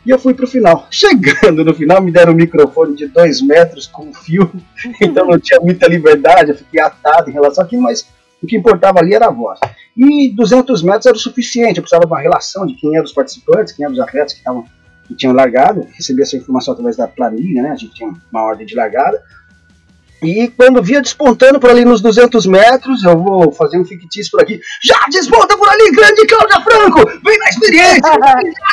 E 0.05 0.09
eu 0.09 0.19
fui 0.19 0.33
pro 0.33 0.45
final. 0.45 0.87
Chegando 0.91 1.63
no 1.63 1.73
final, 1.73 2.01
me 2.01 2.11
deram 2.11 2.33
um 2.33 2.35
microfone 2.35 2.95
de 2.95 3.07
dois 3.07 3.41
metros 3.41 3.87
com 3.87 4.13
fio, 4.13 4.51
então 5.01 5.25
não 5.25 5.39
tinha 5.39 5.59
muita 5.59 5.87
liberdade, 5.87 6.51
eu 6.51 6.57
fiquei 6.57 6.81
atado 6.81 7.29
em 7.29 7.33
relação 7.33 7.63
àquilo, 7.63 7.81
mas 7.81 8.07
o 8.43 8.47
que 8.47 8.57
importava 8.57 8.99
ali 8.99 9.13
era 9.13 9.27
a 9.27 9.31
voz. 9.31 9.59
E 9.95 10.29
200 10.35 10.83
metros 10.83 11.05
era 11.05 11.15
o 11.15 11.19
suficiente, 11.19 11.77
eu 11.77 11.83
precisava 11.83 12.05
de 12.05 12.11
uma 12.11 12.19
relação 12.19 12.65
de 12.65 12.75
quem 12.75 12.93
eram 12.93 13.05
os 13.05 13.13
participantes, 13.13 13.73
quem 13.73 13.85
eram 13.85 13.93
os 13.93 13.99
atletas 14.01 14.33
que, 14.33 14.43
tavam, 14.43 14.65
que 15.07 15.15
tinham 15.15 15.33
largado, 15.33 15.87
recebi 15.93 16.21
essa 16.21 16.35
informação 16.35 16.73
através 16.73 16.97
da 16.97 17.07
planilha, 17.07 17.63
né? 17.63 17.71
A 17.71 17.75
gente 17.75 17.93
tinha 17.93 18.13
uma 18.31 18.41
ordem 18.41 18.65
de 18.65 18.75
largada. 18.75 19.23
E 20.21 20.47
quando 20.49 20.81
via 20.81 21.01
despontando 21.01 21.59
por 21.59 21.69
ali 21.69 21.83
nos 21.83 22.01
200 22.01 22.45
metros, 22.45 23.03
eu 23.03 23.17
vou 23.21 23.51
fazer 23.51 23.77
um 23.77 23.85
fictício 23.85 24.31
por 24.31 24.41
aqui. 24.41 24.59
Já 24.81 24.97
desponta 25.11 25.57
por 25.57 25.67
ali, 25.67 25.91
grande 25.91 26.25
Cláudia 26.25 26.61
Franco! 26.61 27.05
Vem 27.23 27.37
na 27.39 27.49
experiência, 27.49 28.11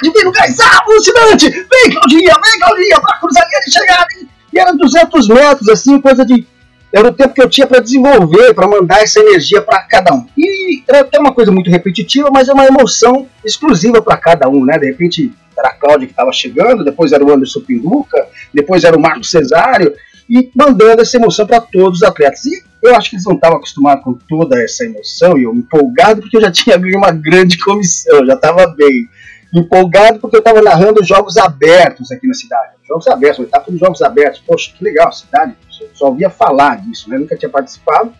vem 0.02 0.24
no 0.24 0.32
gás 0.32 0.56
alucinante! 0.60 1.50
Vem, 1.50 1.92
Claudinha, 1.92 2.34
vem, 2.44 2.60
Claudinha, 2.60 3.00
pra 3.00 3.18
cruzar 3.18 3.42
a 3.44 3.60
de 3.60 3.72
chegada! 3.72 4.06
E 4.52 4.58
era 4.58 4.72
200 4.72 5.28
metros, 5.28 5.68
assim, 5.68 6.00
coisa 6.00 6.24
de. 6.24 6.46
Era 6.92 7.08
o 7.08 7.12
tempo 7.12 7.34
que 7.34 7.42
eu 7.42 7.48
tinha 7.48 7.66
para 7.66 7.80
desenvolver, 7.80 8.52
para 8.52 8.66
mandar 8.66 9.02
essa 9.02 9.20
energia 9.20 9.62
para 9.62 9.80
cada 9.82 10.12
um. 10.12 10.26
E 10.36 10.82
era 10.88 11.00
até 11.00 11.18
uma 11.18 11.32
coisa 11.32 11.52
muito 11.52 11.70
repetitiva, 11.70 12.30
mas 12.32 12.48
é 12.48 12.52
uma 12.52 12.66
emoção 12.66 13.28
exclusiva 13.44 14.02
para 14.02 14.16
cada 14.16 14.48
um, 14.48 14.64
né? 14.64 14.76
De 14.78 14.86
repente 14.86 15.32
era 15.56 15.68
a 15.68 15.74
Cláudia 15.74 16.06
que 16.06 16.12
estava 16.12 16.32
chegando, 16.32 16.84
depois 16.84 17.12
era 17.12 17.24
o 17.24 17.32
Anderson 17.32 17.60
Pinduca, 17.60 18.26
depois 18.52 18.82
era 18.82 18.96
o 18.96 19.00
Marcos 19.00 19.30
Cesário 19.30 19.94
e 20.28 20.50
mandando 20.54 21.02
essa 21.02 21.16
emoção 21.16 21.46
para 21.46 21.60
todos 21.60 22.00
os 22.00 22.02
atletas. 22.02 22.44
E 22.46 22.62
eu 22.82 22.94
acho 22.96 23.10
que 23.10 23.16
eles 23.16 23.26
não 23.26 23.34
estavam 23.34 23.58
acostumados 23.58 24.02
com 24.04 24.14
toda 24.28 24.60
essa 24.62 24.84
emoção 24.84 25.36
e 25.36 25.42
eu 25.42 25.54
empolgado 25.54 26.22
porque 26.22 26.36
eu 26.36 26.40
já 26.40 26.50
tinha 26.50 26.78
ganho 26.78 26.98
uma 26.98 27.10
grande 27.10 27.58
comissão, 27.58 28.24
já 28.24 28.34
estava 28.34 28.66
bem. 28.68 29.08
Empolgado 29.54 30.20
porque 30.20 30.36
eu 30.36 30.40
estava 30.40 30.62
narrando 30.62 31.04
jogos 31.04 31.36
abertos 31.36 32.10
aqui 32.12 32.26
na 32.26 32.34
cidade. 32.34 32.74
Jogos 32.86 33.06
abertos, 33.08 33.44
etapa 33.44 33.70
dos 33.70 33.80
jogos 33.80 34.02
abertos. 34.02 34.40
Poxa, 34.46 34.72
que 34.76 34.84
legal, 34.84 35.08
a 35.08 35.12
cidade. 35.12 35.54
Eu 35.80 35.88
só 35.94 36.06
ouvia 36.06 36.30
falar 36.30 36.76
disso, 36.80 37.08
né? 37.10 37.18
nunca 37.18 37.36
tinha 37.36 37.50
participado. 37.50 38.12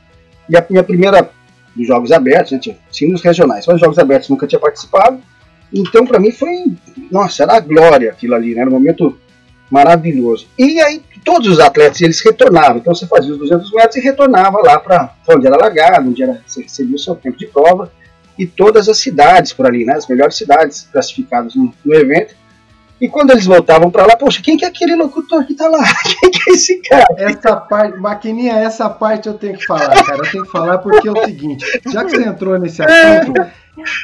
E 0.49 0.57
a 0.57 0.65
minha 0.69 0.83
primeira 0.83 1.31
dos 1.77 1.87
jogos 1.87 2.11
abertos, 2.11 2.53
né? 2.53 2.59
tinha 2.59 2.77
sim 2.91 3.11
nos 3.11 3.23
regionais, 3.23 3.67
mas 3.67 3.79
jogos 3.79 3.99
abertos 3.99 4.29
nunca 4.29 4.47
tinha 4.47 4.59
participado. 4.59 5.21
Então, 5.73 6.05
para 6.05 6.19
mim, 6.19 6.33
foi. 6.33 6.65
Nossa, 7.11 7.45
era 7.45 7.57
a 7.57 7.61
glória 7.61 8.11
aquilo 8.11 8.35
ali, 8.35 8.55
né? 8.55 8.63
Era 8.63 8.71
um 8.71 8.73
momento 8.73 9.17
maravilhoso. 9.71 10.49
E 10.59 10.81
aí 10.81 11.01
todos 11.25 11.49
os 11.49 11.61
atletas 11.61 12.01
eles 12.01 12.21
retornavam. 12.21 12.79
Então 12.79 12.95
você 12.95 13.07
fazia 13.07 13.33
os 13.33 13.39
200 13.39 13.73
metros 13.73 13.97
e 13.97 14.01
retornava 14.01 14.59
lá 14.61 14.79
para 14.79 15.15
onde 15.29 15.47
era 15.47 15.57
largado, 15.57 16.09
onde 16.09 16.23
era, 16.23 16.43
você 16.45 16.63
recebia 16.63 16.97
o 16.97 16.99
seu 16.99 17.15
tempo 17.15 17.39
de 17.39 17.47
prova. 17.47 17.93
E 18.41 18.47
todas 18.47 18.89
as 18.89 18.99
cidades 18.99 19.53
por 19.53 19.67
ali, 19.67 19.85
né, 19.85 19.95
as 19.95 20.07
melhores 20.07 20.37
cidades 20.37 20.89
classificadas 20.91 21.55
no, 21.55 21.73
no 21.85 21.95
evento. 21.95 22.35
E 23.01 23.09
quando 23.09 23.31
eles 23.31 23.47
voltavam 23.47 23.91
para 23.91 24.07
lá, 24.07 24.17
poxa, 24.17 24.43
quem 24.43 24.57
que 24.57 24.65
é 24.65 24.69
aquele 24.69 24.95
locutor 24.95 25.45
que 25.47 25.55
tá 25.55 25.69
lá? 25.69 25.83
Quem 26.21 26.31
que 26.31 26.51
é 26.51 26.53
esse 26.53 26.77
cara? 26.83 27.07
Essa 27.17 27.57
parte, 27.57 27.99
Maquininha, 27.99 28.55
essa 28.55 28.91
parte 28.91 29.27
eu 29.27 29.35
tenho 29.35 29.57
que 29.57 29.65
falar, 29.65 30.05
cara. 30.05 30.19
Eu 30.19 30.31
tenho 30.31 30.45
que 30.45 30.51
falar 30.51 30.79
porque 30.79 31.09
é 31.09 31.13
o 31.13 31.25
seguinte: 31.25 31.65
já 31.91 32.05
que 32.05 32.11
você 32.11 32.25
entrou 32.25 32.59
nesse 32.59 32.83
assunto, 32.83 33.33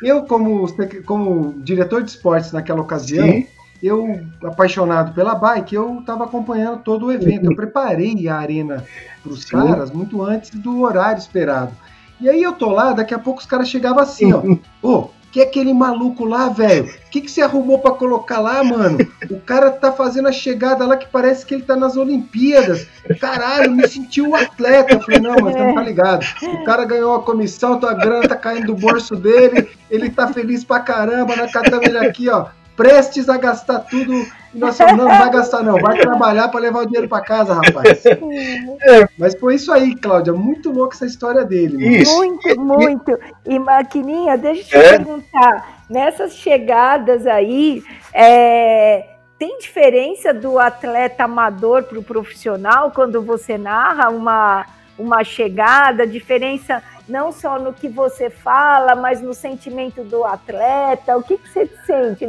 eu, 0.02 0.22
como, 0.22 0.66
como 1.04 1.54
diretor 1.58 2.02
de 2.02 2.10
esportes 2.10 2.52
naquela 2.52 2.80
ocasião, 2.80 3.26
Sim 3.26 3.46
eu, 3.82 4.20
apaixonado 4.42 5.12
pela 5.12 5.34
bike, 5.34 5.74
eu 5.74 6.00
estava 6.00 6.24
acompanhando 6.24 6.82
todo 6.82 7.06
o 7.06 7.12
evento. 7.12 7.50
Eu 7.50 7.56
preparei 7.56 8.28
a 8.28 8.36
arena 8.36 8.84
para 9.22 9.32
os 9.32 9.44
caras 9.44 9.90
muito 9.90 10.22
antes 10.22 10.50
do 10.50 10.82
horário 10.82 11.18
esperado. 11.18 11.72
E 12.20 12.28
aí 12.28 12.42
eu 12.42 12.52
tô 12.52 12.70
lá, 12.70 12.92
daqui 12.92 13.14
a 13.14 13.18
pouco 13.18 13.40
os 13.40 13.46
caras 13.46 13.68
chegavam 13.68 14.00
assim, 14.00 14.32
ó. 14.32 14.42
Ô, 14.82 15.10
que 15.36 15.40
é 15.40 15.44
aquele 15.44 15.74
maluco 15.74 16.24
lá, 16.24 16.48
velho? 16.48 16.86
O 16.86 17.10
que, 17.10 17.20
que 17.20 17.30
você 17.30 17.42
arrumou 17.42 17.78
para 17.78 17.90
colocar 17.90 18.40
lá, 18.40 18.64
mano? 18.64 18.98
O 19.30 19.38
cara 19.40 19.70
tá 19.70 19.92
fazendo 19.92 20.28
a 20.28 20.32
chegada 20.32 20.86
lá 20.86 20.96
que 20.96 21.06
parece 21.08 21.44
que 21.44 21.52
ele 21.52 21.62
tá 21.62 21.76
nas 21.76 21.94
Olimpíadas. 21.94 22.88
Caralho, 23.20 23.70
me 23.70 23.86
senti 23.86 24.22
um 24.22 24.34
atleta. 24.34 24.94
Eu 24.94 25.00
falei, 25.02 25.20
não, 25.20 25.36
mas 25.42 25.54
não 25.54 25.74
tá 25.74 25.82
ligado. 25.82 26.24
O 26.42 26.64
cara 26.64 26.86
ganhou 26.86 27.14
a 27.14 27.22
comissão, 27.22 27.78
tua 27.78 27.92
grana 27.92 28.26
tá 28.26 28.34
caindo 28.34 28.68
do 28.68 28.74
bolso 28.74 29.14
dele, 29.14 29.68
ele 29.90 30.08
tá 30.08 30.28
feliz 30.28 30.64
pra 30.64 30.80
caramba, 30.80 31.36
nós 31.36 31.52
catamos 31.52 31.86
ele 31.86 31.98
aqui, 31.98 32.30
ó 32.30 32.46
prestes 32.76 33.28
a 33.28 33.36
gastar 33.38 33.80
tudo. 33.80 34.12
E 34.54 34.58
nós 34.58 34.76
falamos, 34.76 35.04
não, 35.04 35.08
não 35.08 35.18
vai 35.18 35.30
gastar 35.30 35.62
não, 35.62 35.78
vai 35.78 35.98
trabalhar 35.98 36.48
para 36.48 36.60
levar 36.60 36.80
o 36.80 36.86
dinheiro 36.86 37.08
para 37.08 37.22
casa, 37.22 37.54
rapaz. 37.54 38.04
É. 38.06 39.08
Mas 39.18 39.34
foi 39.34 39.54
isso 39.54 39.72
aí, 39.72 39.94
Cláudia, 39.96 40.32
muito 40.32 40.70
louca 40.70 40.94
essa 40.94 41.06
história 41.06 41.44
dele. 41.44 42.00
Isso. 42.00 42.16
Muito, 42.16 42.60
muito. 42.60 43.18
E 43.44 43.58
Maquininha, 43.58 44.36
deixa 44.36 44.60
eu 44.60 44.82
te 44.82 44.86
é. 44.86 44.96
perguntar, 44.98 45.84
nessas 45.88 46.34
chegadas 46.34 47.26
aí, 47.26 47.82
é, 48.12 49.06
tem 49.38 49.58
diferença 49.58 50.32
do 50.32 50.58
atleta 50.58 51.24
amador 51.24 51.84
para 51.84 51.98
o 51.98 52.02
profissional 52.02 52.90
quando 52.90 53.20
você 53.22 53.58
narra 53.58 54.10
uma, 54.10 54.66
uma 54.98 55.22
chegada, 55.24 56.06
diferença 56.06 56.82
não 57.08 57.30
só 57.32 57.58
no 57.58 57.72
que 57.72 57.88
você 57.88 58.28
fala, 58.30 58.94
mas 58.94 59.20
no 59.20 59.32
sentimento 59.32 60.02
do 60.02 60.24
atleta? 60.24 61.16
O 61.16 61.22
que, 61.22 61.38
que 61.38 61.48
você 61.48 61.68
sente? 61.86 62.28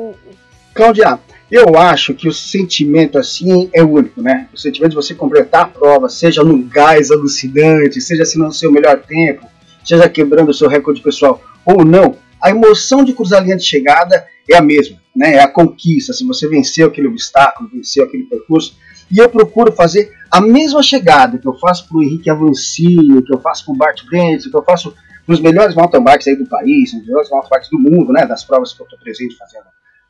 Cláudia, 0.74 1.20
eu 1.50 1.78
acho 1.78 2.14
que 2.14 2.28
o 2.28 2.34
sentimento 2.34 3.18
assim 3.18 3.70
é 3.74 3.84
único, 3.84 4.22
né? 4.22 4.48
O 4.54 4.58
sentimento 4.58 4.92
de 4.92 4.96
você 4.96 5.16
completar 5.16 5.62
a 5.62 5.68
prova, 5.68 6.08
seja 6.08 6.44
num 6.44 6.62
gás 6.68 7.10
alucinante, 7.10 8.00
seja 8.00 8.24
assinando 8.24 8.52
o 8.52 8.56
seu 8.56 8.72
melhor 8.72 9.00
tempo, 9.00 9.48
seja 9.84 10.08
quebrando 10.08 10.50
o 10.50 10.54
seu 10.54 10.68
recorde 10.68 11.02
pessoal 11.02 11.42
ou 11.66 11.84
não, 11.84 12.16
a 12.42 12.52
emoção 12.52 13.04
de 13.04 13.14
cruzar 13.14 13.42
a 13.42 13.44
linha 13.44 13.58
de 13.58 13.64
chegada 13.64 14.26
é 14.50 14.56
a 14.56 14.62
mesma, 14.62 14.98
né? 15.16 15.36
É 15.36 15.42
a 15.42 15.48
conquista. 15.48 16.14
Se 16.14 16.24
você 16.24 16.48
venceu 16.48 16.88
aquele 16.88 17.08
obstáculo, 17.08 17.70
venceu 17.74 18.04
aquele 18.04 18.24
percurso, 18.24 18.78
e 19.10 19.18
eu 19.20 19.30
procuro 19.30 19.72
fazer 19.72 20.12
a 20.30 20.42
mesma 20.42 20.84
chegada 20.84 21.38
que 21.38 21.48
eu 21.48 21.54
faço 21.54 21.88
para 21.88 21.98
o 21.98 22.04
Henrique 22.04 22.30
Avancini, 22.30 23.22
que 23.22 23.34
eu 23.34 23.40
faço 23.40 23.66
com 23.66 23.74
o 23.74 23.76
Bart 23.76 24.04
Brent, 24.06 24.44
que 24.44 24.56
eu 24.56 24.64
faço 24.64 24.94
nos 25.28 25.40
melhores 25.40 25.76
mountain 25.76 26.04
bikes 26.04 26.28
aí 26.28 26.36
do 26.36 26.48
país, 26.48 26.94
nos 26.94 27.06
melhores 27.06 27.30
mountain 27.30 27.50
bikes 27.50 27.70
do 27.70 27.80
mundo, 27.80 28.14
né, 28.14 28.26
das 28.26 28.44
provas 28.44 28.74
que 28.74 28.82
eu 28.82 28.86
estou 28.86 29.00
presente 29.00 29.36
fazendo, 29.38 29.66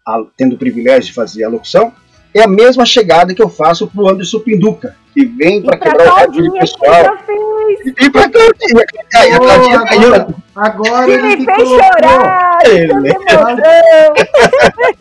a, 0.05 0.23
tendo 0.35 0.55
o 0.55 0.57
privilégio 0.57 1.09
de 1.09 1.13
fazer 1.13 1.43
a 1.43 1.49
locução, 1.49 1.93
é 2.33 2.43
a 2.43 2.47
mesma 2.47 2.85
chegada 2.85 3.33
que 3.33 3.41
eu 3.41 3.49
faço 3.49 3.87
para 3.87 4.01
o 4.01 4.09
Anderson 4.09 4.39
Pinduca, 4.39 4.95
que 5.13 5.25
vem 5.25 5.63
para 5.63 5.77
quebrar 5.77 6.11
o 6.11 6.15
recorde 6.15 6.51
pessoal. 6.51 7.17
E 7.83 8.09
para 8.09 8.29
Claudinha, 8.29 8.85
a 9.13 9.37
Claudinha 9.37 9.85
caiu. 9.85 10.35
Agora 10.55 11.11
ele 11.11 11.37
me 11.37 11.45
fez 11.45 11.69
chorar, 11.69 12.46
ele. 12.65 13.13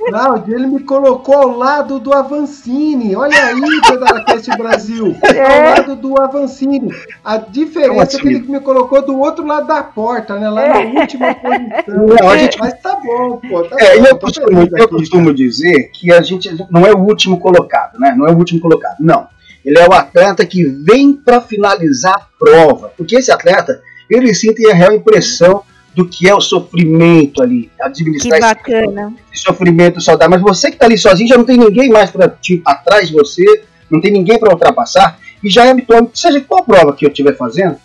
Cláudio, 0.08 0.54
ele 0.54 0.66
me 0.66 0.80
colocou 0.80 1.34
ao 1.34 1.56
lado 1.56 1.98
do 1.98 2.12
Avancini. 2.12 3.14
Olha 3.16 3.36
aí, 3.46 3.60
Pedalacast 3.88 4.50
Brasil. 4.56 5.16
É. 5.22 5.40
Ao 5.40 5.70
lado 5.70 5.96
do 5.96 6.20
Avancini. 6.20 6.92
A 7.24 7.36
diferença 7.38 8.16
é 8.16 8.20
que 8.20 8.28
ele 8.28 8.38
me 8.40 8.60
colocou 8.60 9.04
do 9.04 9.18
outro 9.18 9.46
lado 9.46 9.66
da 9.66 9.82
porta, 9.82 10.38
né? 10.38 10.48
Lá 10.48 10.68
na 10.68 10.82
é. 10.82 10.86
última 10.86 11.34
posição. 11.34 12.06
Não, 12.06 12.38
gente... 12.38 12.58
Mas 12.58 12.74
tá 12.80 12.96
bom, 12.96 13.40
pô. 13.48 13.64
Tá 13.64 13.76
é, 13.78 13.98
bom, 13.98 14.06
eu, 14.06 14.18
costumo, 14.18 14.68
eu 14.76 14.88
costumo 14.88 15.34
dizer 15.34 15.90
que 15.92 16.12
a 16.12 16.22
gente 16.22 16.50
não 16.70 16.86
é 16.86 16.92
o 16.92 16.98
último 16.98 17.38
colocado, 17.38 17.98
né? 17.98 18.14
Não 18.16 18.26
é 18.26 18.32
o 18.32 18.36
último 18.36 18.60
colocado. 18.60 18.96
Não. 19.00 19.28
Ele 19.64 19.78
é 19.78 19.88
o 19.88 19.92
atleta 19.92 20.46
que 20.46 20.64
vem 20.64 21.12
para 21.12 21.40
finalizar 21.40 22.14
a 22.14 22.26
prova. 22.38 22.92
Porque 22.96 23.16
esse 23.16 23.32
atleta 23.32 23.80
ele 24.08 24.32
sente 24.32 24.64
a 24.70 24.74
real 24.74 24.92
impressão 24.92 25.62
do 25.96 26.06
que 26.06 26.28
é 26.28 26.34
o 26.34 26.40
sofrimento 26.42 27.42
ali, 27.42 27.70
administrar 27.80 28.54
que 28.62 28.70
bacana. 28.70 29.14
Esse, 29.32 29.42
sofrimento 29.44 29.98
saudável. 29.98 30.38
Mas 30.38 30.42
você 30.42 30.68
que 30.68 30.74
está 30.74 30.84
ali 30.84 30.98
sozinho 30.98 31.26
já 31.26 31.38
não 31.38 31.44
tem 31.44 31.56
ninguém 31.56 31.88
mais 31.88 32.10
para 32.10 32.36
atrás 32.66 33.08
de 33.08 33.14
você, 33.14 33.64
não 33.90 33.98
tem 33.98 34.12
ninguém 34.12 34.38
para 34.38 34.52
ultrapassar 34.52 35.18
e 35.42 35.48
já 35.48 35.64
é 35.64 35.70
habitual. 35.70 36.10
Seja 36.12 36.38
qual 36.42 36.62
prova 36.62 36.92
que 36.92 37.06
eu 37.06 37.08
estiver 37.08 37.34
fazendo, 37.34 37.76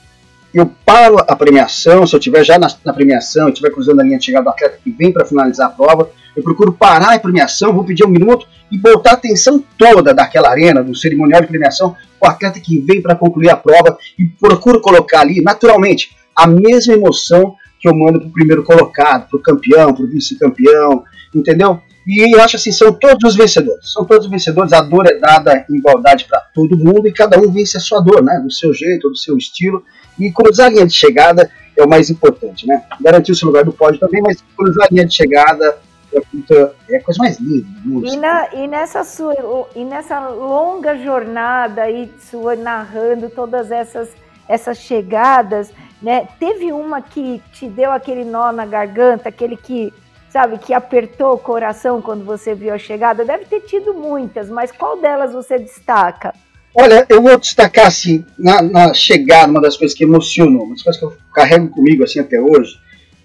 eu 0.53 0.70
paro 0.86 1.20
a 1.25 1.36
premiação, 1.38 2.06
se 2.06 2.13
eu 2.13 2.20
estiver 2.20 2.44
já 2.44 2.60
na, 2.60 2.68
na 2.84 2.91
premiação, 2.91 3.48
estiver 3.48 3.70
cruzando 3.70 4.01
a 4.01 4.03
linha 4.03 4.18
de 4.18 4.25
chegada 4.25 4.44
do 4.44 4.50
atleta 4.50 4.77
que 4.84 4.91
vem 4.91 5.13
para 5.13 5.25
finalizar 5.25 5.68
a 5.68 5.70
prova, 5.70 6.10
eu 6.36 6.44
procuro 6.44 6.74
parar 6.74 7.13
a 7.13 7.20
premiação, 7.20 7.72
vou 7.72 7.86
pedir 7.86 8.03
um 8.03 8.10
minuto 8.10 8.46
e 8.70 8.77
botar 8.77 9.12
a 9.12 9.13
atenção 9.13 9.63
toda 9.77 10.13
daquela 10.13 10.50
arena, 10.50 10.84
do 10.84 10.94
cerimonial 10.94 11.39
de 11.39 11.48
premiação, 11.48 11.96
o 12.20 12.27
atleta 12.27 12.60
que 12.60 12.77
vem 12.80 13.01
para 13.01 13.15
concluir 13.15 13.50
a 13.50 13.56
prova 13.56 13.98
e 14.20 14.25
procuro 14.25 14.82
colocar 14.82 15.22
ali, 15.22 15.41
naturalmente, 15.41 16.13
a 16.36 16.46
mesma 16.46 16.94
emoção 16.94 17.56
que 17.82 17.90
eu 17.90 17.96
mando 17.96 18.20
para 18.20 18.30
o 18.30 18.32
primeiro 18.32 18.64
colocado, 18.64 19.28
para 19.28 19.38
o 19.38 19.42
campeão, 19.42 19.94
para 19.94 20.04
o 20.04 20.08
vice-campeão, 20.08 21.04
entendeu? 21.34 21.82
E 22.06 22.36
eu 22.36 22.42
acho 22.42 22.56
assim, 22.56 22.72
são 22.72 22.92
todos 22.94 23.32
os 23.32 23.36
vencedores. 23.36 23.92
São 23.92 24.06
todos 24.06 24.26
os 24.26 24.32
vencedores. 24.32 24.74
A 24.74 24.82
dor 24.82 25.08
é 25.08 25.18
dada 25.20 25.66
em 25.70 25.76
igualdade 25.76 26.26
para 26.26 26.40
todo 26.54 26.78
mundo 26.78 27.08
e 27.08 27.12
cada 27.12 27.40
um 27.40 27.52
vence 27.52 27.78
a 27.78 27.80
sua 27.80 28.00
dor, 28.00 28.24
né? 28.24 28.40
Do 28.44 28.52
seu 28.52 28.74
jeito, 28.74 29.10
do 29.10 29.18
seu 29.18 29.38
estilo. 29.38 29.84
E 30.20 30.32
cruzar 30.32 30.68
a 30.68 30.70
linha 30.70 30.86
de 30.86 30.94
chegada 30.94 31.50
é 31.78 31.84
o 31.84 31.90
mais 31.90 32.10
importante, 32.10 32.68
né? 32.68 32.84
Garantir 33.00 33.32
o 33.32 33.36
seu 33.36 33.48
lugar 33.48 33.64
do 33.64 33.72
pódio 33.72 34.00
também, 34.00 34.22
mas 34.22 34.44
cruzar 34.56 34.86
a 34.86 34.88
linha 34.92 35.06
de 35.06 35.14
chegada 35.14 35.78
é, 36.14 36.94
é 36.94 36.98
a 36.98 37.04
coisa 37.04 37.20
mais 37.20 37.40
linda. 37.40 37.68
E, 37.86 38.18
na, 38.18 38.54
e, 38.54 38.68
nessa 38.68 39.04
sua, 39.04 39.36
e 39.76 39.86
nessa 39.86 40.20
longa 40.28 40.98
jornada 40.98 41.84
aí 41.84 42.12
sua 42.20 42.56
narrando 42.56 43.30
todas 43.30 43.72
essas, 43.72 44.10
essas 44.48 44.78
chegadas, 44.78 45.72
né? 46.01 46.27
Teve 46.39 46.72
uma 46.72 47.01
que 47.01 47.41
te 47.53 47.67
deu 47.67 47.91
aquele 47.91 48.25
nó 48.25 48.51
na 48.51 48.65
garganta, 48.65 49.29
aquele 49.29 49.55
que, 49.55 49.93
sabe, 50.29 50.58
que 50.58 50.74
apertou 50.74 51.34
o 51.34 51.39
coração 51.39 52.01
quando 52.01 52.25
você 52.25 52.55
viu 52.55 52.74
a 52.74 52.77
chegada? 52.77 53.24
Deve 53.24 53.46
ter 53.46 53.62
tido 53.62 53.93
muitas, 53.93 54.50
mas 54.50 54.72
qual 54.72 55.00
delas 55.00 55.34
você 55.34 55.60
destaca? 55.60 56.34
Olha, 56.74 57.05
eu 57.10 57.22
vou 57.22 57.38
destacar 57.38 57.88
assim, 57.88 58.25
na, 58.38 58.62
na 58.62 58.93
chegada, 58.93 59.51
uma 59.51 59.62
das 59.62 59.75
coisas 59.75 59.96
que 59.96 60.05
emocionou, 60.05 60.63
uma 60.63 60.74
das 60.74 60.84
coisas 60.84 61.00
que 61.00 61.05
eu 61.05 61.13
carrego 61.34 61.67
comigo 61.67 62.03
assim 62.03 62.20
até 62.20 62.39
hoje, 62.39 62.79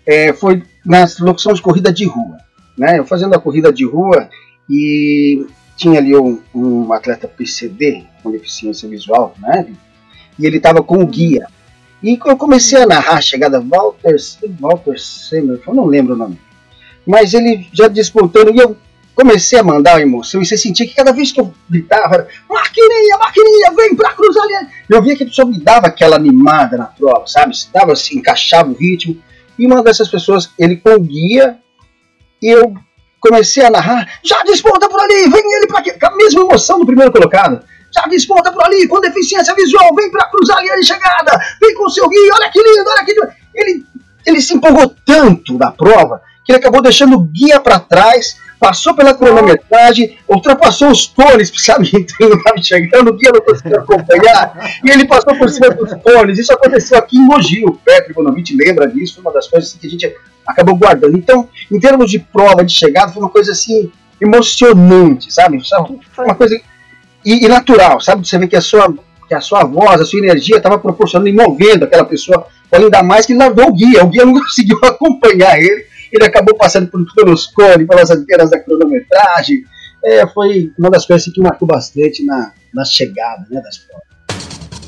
é, 0.04 0.32
foi 0.32 0.62
na 0.84 1.06
locução 1.20 1.52
de 1.52 1.62
corrida 1.62 1.92
de 1.92 2.04
rua. 2.04 2.38
Né? 2.76 2.98
Eu 2.98 3.04
fazendo 3.04 3.34
a 3.34 3.40
corrida 3.40 3.72
de 3.72 3.84
rua 3.84 4.28
e 4.68 5.46
tinha 5.76 5.98
ali 5.98 6.16
um, 6.16 6.40
um 6.54 6.92
atleta 6.92 7.28
PCD, 7.28 8.04
com 8.22 8.32
deficiência 8.32 8.88
visual, 8.88 9.34
né? 9.38 9.66
e 10.38 10.44
ele 10.44 10.56
estava 10.56 10.82
com 10.82 10.98
o 10.98 11.06
guia. 11.06 11.46
E 12.02 12.18
eu 12.24 12.36
comecei 12.36 12.82
a 12.82 12.86
narrar 12.86 13.16
a 13.16 13.20
chegada 13.20 13.60
Walter, 13.60 14.16
Walter 14.60 14.98
Semer, 14.98 15.60
eu 15.66 15.74
não 15.74 15.86
lembro 15.86 16.14
o 16.14 16.16
nome. 16.16 16.38
Mas 17.06 17.34
ele 17.34 17.66
já 17.72 17.88
disputando, 17.88 18.54
e 18.54 18.58
eu 18.58 18.76
comecei 19.14 19.58
a 19.58 19.62
mandar 19.62 19.96
a 19.96 20.02
emoção, 20.02 20.42
e 20.42 20.46
você 20.46 20.58
sentia 20.58 20.86
que 20.86 20.94
cada 20.94 21.12
vez 21.12 21.32
que 21.32 21.40
eu 21.40 21.52
gritava, 21.70 22.14
era, 22.14 22.28
maquininha, 22.48 23.16
maquininha, 23.18 23.72
vem 23.74 23.96
pra 23.96 24.12
cruzar 24.12 24.44
ali. 24.44 24.68
Eu 24.90 25.02
via 25.02 25.16
que 25.16 25.22
a 25.22 25.26
pessoa 25.26 25.48
me 25.48 25.58
dava 25.58 25.86
aquela 25.86 26.16
animada 26.16 26.76
na 26.76 26.84
prova, 26.84 27.26
sabe? 27.26 27.54
Dava 27.72 27.92
assim, 27.92 28.18
encaixava 28.18 28.70
o 28.70 28.74
ritmo. 28.74 29.16
E 29.58 29.66
uma 29.66 29.82
dessas 29.82 30.08
pessoas, 30.08 30.50
ele 30.58 30.76
com 30.76 30.98
guia, 30.98 31.58
e 32.42 32.48
eu 32.48 32.74
comecei 33.18 33.64
a 33.64 33.70
narrar, 33.70 34.20
já 34.22 34.42
desponta 34.42 34.88
por 34.88 35.00
ali, 35.00 35.30
vem 35.30 35.42
ele 35.56 35.66
pra 35.66 35.78
aqui, 35.78 35.92
com 35.98 36.06
a 36.06 36.16
mesma 36.16 36.42
emoção 36.42 36.78
do 36.78 36.86
primeiro 36.86 37.10
colocado. 37.10 37.64
Já 37.96 38.06
desponta 38.08 38.52
por 38.52 38.64
ali, 38.64 38.86
com 38.86 39.00
deficiência 39.00 39.54
visual, 39.54 39.94
vem 39.94 40.10
pra 40.10 40.28
cruzar 40.28 40.58
a 40.58 40.62
linha 40.62 40.76
de 40.76 40.86
chegada, 40.86 41.40
vem 41.60 41.74
com 41.74 41.86
o 41.86 41.90
seu 41.90 42.08
guia, 42.08 42.34
olha 42.34 42.50
que 42.50 42.62
lindo, 42.62 42.90
olha 42.90 43.04
que 43.04 43.12
lindo. 43.12 43.28
Ele, 43.54 43.86
ele 44.26 44.40
se 44.40 44.54
empolgou 44.54 44.94
tanto 45.04 45.56
da 45.56 45.70
prova 45.70 46.20
que 46.44 46.52
ele 46.52 46.58
acabou 46.58 46.82
deixando 46.82 47.16
o 47.16 47.20
guia 47.20 47.58
para 47.58 47.80
trás 47.80 48.36
passou 48.58 48.94
pela 48.94 49.14
cronometragem, 49.14 50.18
ultrapassou 50.28 50.90
os 50.90 51.06
cones, 51.06 51.52
sabe? 51.56 51.90
Então, 51.96 52.38
estava 52.38 52.62
chegando, 52.62 53.10
o 53.10 53.14
guia 53.14 53.30
não 53.32 53.40
conseguiu 53.40 53.78
acompanhar, 53.78 54.80
e 54.84 54.90
ele 54.90 55.06
passou 55.06 55.36
por 55.36 55.48
cima 55.50 55.70
dos 55.70 55.92
cones. 56.02 56.38
Isso 56.38 56.52
aconteceu 56.52 56.98
aqui 56.98 57.16
em 57.18 57.20
Mogi, 57.20 57.64
o 57.64 57.72
Petro 57.72 58.14
lembra 58.58 58.88
disso, 58.88 59.14
foi 59.14 59.22
uma 59.22 59.32
das 59.32 59.46
coisas 59.46 59.72
que 59.74 59.86
a 59.86 59.90
gente 59.90 60.14
acabou 60.46 60.76
guardando. 60.76 61.16
Então, 61.16 61.48
em 61.70 61.78
termos 61.78 62.10
de 62.10 62.18
prova, 62.18 62.64
de 62.64 62.72
chegada, 62.72 63.12
foi 63.12 63.22
uma 63.22 63.30
coisa 63.30 63.52
assim, 63.52 63.90
emocionante, 64.20 65.32
sabe? 65.32 65.60
Uma 66.18 66.34
coisa. 66.34 66.58
E, 67.26 67.44
e 67.44 67.48
natural, 67.48 68.00
sabe? 68.00 68.26
Você 68.26 68.38
vê 68.38 68.46
que 68.46 68.56
a 68.56 68.60
sua, 68.60 68.94
que 69.28 69.34
a 69.34 69.40
sua 69.40 69.64
voz, 69.64 70.00
a 70.00 70.04
sua 70.04 70.20
energia 70.20 70.56
estava 70.56 70.78
proporcionando 70.78 71.28
e 71.28 71.32
movendo 71.32 71.84
aquela 71.84 72.04
pessoa, 72.04 72.46
ainda 72.72 73.02
mais 73.02 73.26
que 73.26 73.32
ele 73.32 73.40
largou 73.40 73.68
o 73.68 73.72
guia, 73.74 74.04
o 74.04 74.08
guia 74.08 74.24
não 74.24 74.32
conseguiu 74.40 74.78
acompanhar 74.82 75.58
ele 75.58 75.84
ele 76.12 76.24
acabou 76.24 76.56
passando 76.56 76.88
por 76.88 77.04
pelos 77.14 77.46
cones, 77.46 77.86
pelas 77.86 78.10
antenas 78.10 78.50
da 78.50 78.58
cronometragem. 78.58 79.64
É, 80.04 80.26
foi 80.26 80.72
uma 80.78 80.90
das 80.90 81.06
coisas 81.06 81.32
que 81.32 81.40
marcou 81.40 81.66
bastante 81.66 82.24
na, 82.24 82.52
na 82.72 82.84
chegada 82.84 83.46
né, 83.50 83.60
das 83.60 83.78
provas. 83.78 84.05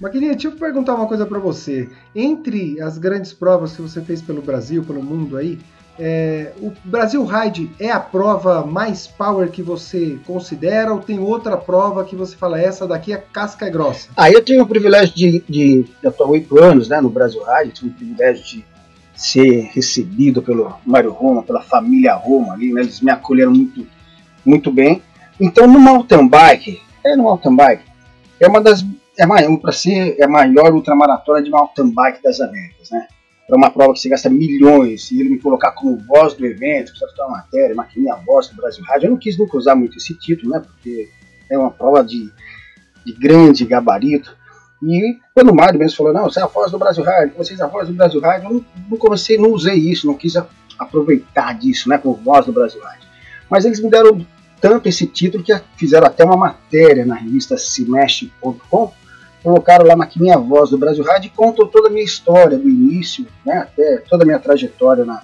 Maquininha, 0.00 0.32
deixa 0.32 0.48
eu 0.48 0.52
perguntar 0.52 0.94
uma 0.94 1.06
coisa 1.06 1.26
para 1.26 1.38
você. 1.38 1.90
Entre 2.14 2.80
as 2.80 2.96
grandes 2.96 3.34
provas 3.34 3.76
que 3.76 3.82
você 3.82 4.00
fez 4.00 4.22
pelo 4.22 4.40
Brasil, 4.40 4.82
pelo 4.82 5.02
mundo 5.02 5.36
aí, 5.36 5.58
é, 5.98 6.52
o 6.60 6.72
Brasil 6.84 7.24
Ride 7.24 7.68
é 7.80 7.90
a 7.90 7.98
prova 7.98 8.64
mais 8.64 9.08
power 9.08 9.50
que 9.50 9.62
você 9.62 10.16
considera 10.24 10.92
ou 10.92 11.00
tem 11.00 11.18
outra 11.18 11.56
prova 11.56 12.04
que 12.04 12.14
você 12.14 12.36
fala, 12.36 12.60
essa 12.60 12.86
daqui 12.86 13.12
é 13.12 13.16
casca 13.16 13.68
grossa? 13.68 14.08
Ah, 14.16 14.30
eu 14.30 14.44
tenho 14.44 14.62
o 14.62 14.66
privilégio 14.66 15.14
de, 15.14 15.44
de, 15.48 15.82
de 16.00 16.06
atuar 16.06 16.30
oito 16.30 16.56
anos 16.62 16.88
né, 16.88 17.00
no 17.00 17.10
Brasil 17.10 17.42
Ride, 17.42 17.80
tenho 17.80 17.92
o 17.92 17.94
privilégio 17.94 18.44
de 18.44 18.64
ser 19.16 19.70
recebido 19.74 20.40
pelo 20.40 20.72
Mário 20.86 21.10
Roma, 21.10 21.42
pela 21.42 21.62
família 21.62 22.14
Roma 22.14 22.54
ali, 22.54 22.72
né, 22.72 22.82
eles 22.82 23.00
me 23.00 23.10
acolheram 23.10 23.50
muito, 23.50 23.84
muito 24.46 24.70
bem. 24.70 25.02
Então 25.40 25.66
no 25.66 25.80
mountain 25.80 26.28
bike, 26.28 26.80
é 27.04 27.16
no 27.16 27.24
mountain 27.24 27.56
bike, 27.56 27.82
é 28.38 28.46
uma 28.46 28.60
das, 28.60 28.86
é 29.18 29.26
maior, 29.26 29.56
para 29.58 29.72
ser 29.72 30.14
é 30.16 30.24
a 30.24 30.28
maior 30.28 30.72
ultramaratona 30.72 31.42
de 31.42 31.50
mountain 31.50 31.90
bike 31.90 32.22
das 32.22 32.40
Américas, 32.40 32.88
né? 32.92 33.08
Para 33.48 33.56
uma 33.56 33.70
prova 33.70 33.94
que 33.94 34.00
você 34.00 34.10
gasta 34.10 34.28
milhões 34.28 35.10
e 35.10 35.18
ele 35.18 35.30
me 35.30 35.40
colocar 35.40 35.72
como 35.72 35.96
voz 35.96 36.34
do 36.34 36.44
evento, 36.44 36.90
precisa 36.90 37.10
fazer 37.10 37.22
uma 37.22 37.38
matéria, 37.38 37.74
maquininha 37.74 38.14
voz 38.16 38.48
do 38.48 38.56
Brasil 38.56 38.84
Rádio. 38.84 39.06
Eu 39.06 39.10
não 39.12 39.16
quis 39.16 39.38
nunca 39.38 39.56
usar 39.56 39.74
muito 39.74 39.96
esse 39.96 40.12
título, 40.14 40.52
né? 40.52 40.60
Porque 40.60 41.08
é 41.50 41.56
uma 41.56 41.70
prova 41.70 42.04
de, 42.04 42.30
de 43.06 43.12
grande 43.14 43.64
gabarito. 43.64 44.36
E 44.82 45.16
quando 45.34 45.50
o 45.50 45.56
Mário 45.56 45.78
mesmo 45.78 45.96
falou, 45.96 46.12
não, 46.12 46.24
você 46.24 46.40
é 46.40 46.42
a 46.42 46.46
voz 46.46 46.70
do 46.70 46.78
Brasil 46.78 47.02
Rádio, 47.02 47.34
vocês 47.38 47.58
é 47.58 47.62
a 47.62 47.66
voz 47.66 47.88
do 47.88 47.94
Brasil 47.94 48.20
Rádio, 48.20 48.48
eu 48.48 48.52
não, 48.52 48.64
não 48.90 48.98
comecei, 48.98 49.38
não 49.38 49.50
usei 49.50 49.76
isso, 49.76 50.06
não 50.06 50.14
quis 50.14 50.34
aproveitar 50.78 51.58
disso, 51.58 51.88
né, 51.88 51.96
como 51.96 52.14
voz 52.16 52.44
do 52.44 52.52
Brasil 52.52 52.80
Rádio. 52.82 53.08
Mas 53.48 53.64
eles 53.64 53.80
me 53.80 53.88
deram 53.88 54.24
tanto 54.60 54.90
esse 54.90 55.06
título 55.06 55.42
que 55.42 55.58
fizeram 55.74 56.06
até 56.06 56.22
uma 56.22 56.36
matéria 56.36 57.06
na 57.06 57.14
revista 57.14 57.56
Cimesh.com 57.56 58.92
colocaram 59.48 59.86
lá 59.86 59.96
na 59.96 60.06
minha 60.14 60.36
voz 60.36 60.68
do 60.68 60.76
Brasil 60.76 61.02
Rádio 61.02 61.28
e 61.28 61.30
contou 61.36 61.66
toda 61.66 61.88
a 61.88 61.90
minha 61.90 62.04
história, 62.04 62.58
do 62.58 62.68
início, 62.68 63.26
né, 63.46 63.60
até 63.60 63.96
toda 64.06 64.22
a 64.22 64.26
minha 64.26 64.38
trajetória 64.38 65.06
na, 65.06 65.22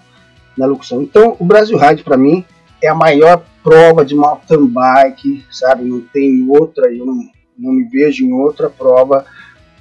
na 0.56 0.64
locução. 0.64 1.02
Então, 1.02 1.36
o 1.38 1.44
Brasil 1.44 1.76
Rádio, 1.76 2.06
para 2.06 2.16
mim, 2.16 2.42
é 2.82 2.88
a 2.88 2.94
maior 2.94 3.44
prova 3.62 4.02
de 4.02 4.14
mountain 4.14 4.66
bike, 4.66 5.44
sabe? 5.50 5.84
Não 5.84 6.00
tem 6.00 6.46
outra, 6.48 6.90
eu 6.90 7.04
não, 7.04 7.28
não 7.58 7.72
me 7.72 7.84
vejo 7.84 8.24
em 8.24 8.32
outra 8.32 8.70
prova 8.70 9.26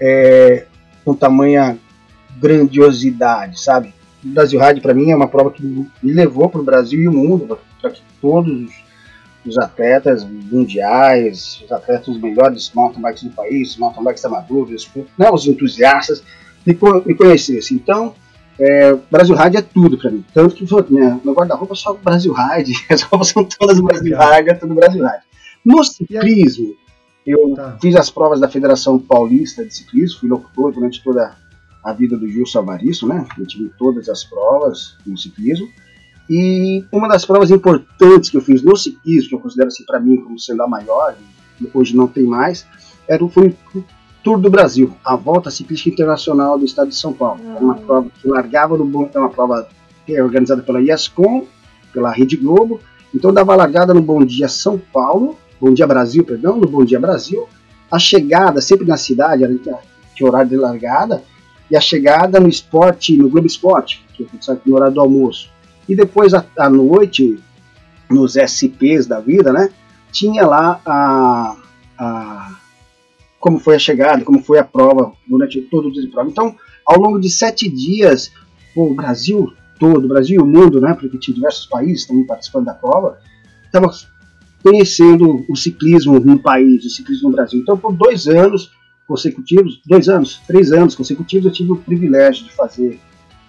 é, 0.01 0.65
com 1.05 1.13
tamanha 1.13 1.77
grandiosidade, 2.37 3.61
sabe? 3.61 3.93
O 4.21 4.27
Brasil 4.27 4.59
Rádio, 4.59 4.81
para 4.81 4.93
mim, 4.93 5.09
é 5.09 5.15
uma 5.15 5.27
prova 5.29 5.51
que 5.51 5.63
me 5.63 6.11
levou 6.11 6.49
para 6.49 6.59
o 6.59 6.65
Brasil 6.65 6.99
e 6.99 7.07
o 7.07 7.13
mundo, 7.13 7.57
para 7.81 7.91
que 7.91 8.01
todos 8.21 8.73
os 9.45 9.57
atletas 9.57 10.23
mundiais, 10.23 11.61
os 11.63 11.71
atletas 11.71 12.07
os 12.07 12.21
melhores 12.21 12.71
mountain 12.73 13.01
bikes 13.01 13.23
do 13.23 13.31
país, 13.31 13.71
os 13.71 13.77
mountain 13.77 14.03
bikes 14.03 14.23
amadores, 14.25 14.89
né, 15.17 15.29
os 15.31 15.45
entusiastas, 15.47 16.23
me, 16.65 16.77
me 17.05 17.15
conhecessem. 17.15 17.77
Então, 17.77 18.15
é, 18.59 18.93
Brasil 19.09 19.35
Ride 19.35 19.57
é 19.57 19.61
tudo 19.61 19.97
para 19.97 20.11
mim. 20.11 20.23
Tanto 20.33 20.55
que 20.55 20.65
minha, 20.91 21.19
meu 21.23 21.33
guarda-roupa 21.33 21.73
é 21.73 21.77
só 21.77 21.93
Brasil 21.93 22.33
Ride, 22.33 22.73
as 22.89 23.01
roupas 23.01 23.29
são 23.29 23.43
todas 23.43 23.79
Brasil 23.79 24.17
Ride, 24.17 24.49
é 24.49 24.53
tudo 24.53 24.75
Brasil 24.75 25.03
Ride. 25.03 25.23
No 25.65 25.83
ciclismo, 25.83 26.75
eu 27.25 27.53
tá. 27.55 27.77
fiz 27.81 27.95
as 27.95 28.09
provas 28.09 28.39
da 28.39 28.49
Federação 28.49 28.99
Paulista 28.99 29.65
de 29.65 29.73
Ciclismo, 29.73 30.19
fui 30.19 30.29
locutor 30.29 30.73
durante 30.73 31.01
toda 31.01 31.35
a 31.83 31.93
vida 31.93 32.17
do 32.17 32.27
Gilson 32.27 32.59
Avaristo, 32.59 33.07
né? 33.07 33.25
Eu 33.37 33.45
tive 33.45 33.69
todas 33.77 34.07
as 34.07 34.23
provas 34.23 34.95
no 35.05 35.17
ciclismo. 35.17 35.67
E 36.29 36.85
uma 36.91 37.07
das 37.07 37.25
provas 37.25 37.51
importantes 37.51 38.29
que 38.29 38.37
eu 38.37 38.41
fiz 38.41 38.61
no 38.63 38.75
ciclismo, 38.75 39.29
que 39.29 39.35
eu 39.35 39.39
considero 39.39 39.67
assim 39.67 39.83
para 39.85 39.99
mim 39.99 40.17
como 40.17 40.39
sendo 40.39 40.63
a 40.63 40.67
maior, 40.67 41.15
hoje 41.73 41.95
não 41.95 42.07
tem 42.07 42.23
mais, 42.23 42.65
era, 43.07 43.27
foi 43.27 43.55
o 43.75 43.83
Tour 44.23 44.39
do 44.39 44.49
Brasil, 44.49 44.95
a 45.03 45.15
Volta 45.17 45.51
Ciclística 45.51 45.89
Internacional 45.89 46.57
do 46.57 46.63
Estado 46.63 46.89
de 46.89 46.95
São 46.95 47.11
Paulo. 47.11 47.41
Era 47.45 47.59
uma 47.59 47.75
prova 47.75 48.07
que 48.21 48.27
largava 48.27 48.77
no 48.77 49.09
é 49.13 49.19
uma 49.19 49.29
prova 49.29 49.67
que 50.05 50.15
é 50.15 50.23
organizada 50.23 50.61
pela 50.61 50.81
IASCOM, 50.81 51.45
pela 51.91 52.11
Rede 52.11 52.37
Globo. 52.37 52.79
Então 53.13 53.33
dava 53.33 53.55
largada 53.55 53.93
no 53.93 54.01
Bom 54.01 54.23
Dia 54.23 54.47
São 54.47 54.77
Paulo, 54.77 55.37
Bom 55.59 55.73
Dia 55.73 55.85
Brasil, 55.85 56.23
perdão, 56.23 56.57
no 56.57 56.67
Bom 56.67 56.85
Dia 56.85 56.99
Brasil. 56.99 57.47
A 57.91 57.99
chegada 57.99 58.61
sempre 58.61 58.87
na 58.87 58.97
cidade, 58.97 59.43
tinha 60.15 60.27
horário 60.29 60.49
de 60.49 60.55
largada, 60.55 61.21
e 61.69 61.75
a 61.75 61.81
chegada 61.81 62.39
no 62.39 62.47
esporte, 62.47 63.17
no 63.17 63.29
Globo 63.29 63.47
Esporte, 63.47 64.05
que 64.13 64.23
é 64.23 64.57
no 64.65 64.75
horário 64.75 64.93
do 64.93 65.01
almoço. 65.01 65.49
E 65.87 65.95
depois 65.95 66.33
à, 66.33 66.45
à 66.57 66.69
noite, 66.69 67.39
nos 68.09 68.35
SPs 68.35 69.07
da 69.07 69.19
vida, 69.19 69.51
né? 69.51 69.69
Tinha 70.11 70.45
lá 70.45 70.79
a, 70.85 71.55
a 71.97 72.59
como 73.39 73.59
foi 73.59 73.75
a 73.75 73.79
chegada, 73.79 74.23
como 74.23 74.41
foi 74.41 74.57
a 74.57 74.63
prova 74.63 75.11
durante 75.27 75.59
todo 75.63 75.89
o 75.89 75.91
dia 75.91 76.01
de 76.01 76.07
prova. 76.07 76.29
Então, 76.29 76.55
ao 76.85 76.97
longo 76.97 77.19
de 77.19 77.29
sete 77.29 77.69
dias, 77.69 78.31
o 78.75 78.93
Brasil 78.93 79.51
todo, 79.77 80.05
o 80.05 80.07
Brasil 80.07 80.39
e 80.39 80.41
o 80.41 80.45
mundo, 80.45 80.79
né, 80.79 80.93
porque 80.93 81.17
tinha 81.17 81.35
diversos 81.35 81.65
países 81.65 82.05
também 82.05 82.25
participando 82.25 82.65
da 82.65 82.73
prova, 82.73 83.17
estava 83.65 83.89
conhecendo 84.63 85.43
o 85.49 85.55
ciclismo 85.57 86.19
no 86.21 86.39
país, 86.39 86.85
o 86.85 86.89
ciclismo 86.89 87.29
no 87.29 87.35
Brasil. 87.35 87.59
Então, 87.59 87.77
por 87.77 87.91
dois 87.91 88.27
anos 88.27 88.71
consecutivos, 89.05 89.81
dois 89.85 90.07
anos, 90.07 90.41
três 90.47 90.71
anos 90.71 90.95
consecutivos, 90.95 91.45
eu 91.45 91.51
tive 91.51 91.71
o 91.73 91.75
privilégio 91.75 92.45
de 92.45 92.51
fazer, 92.53 92.97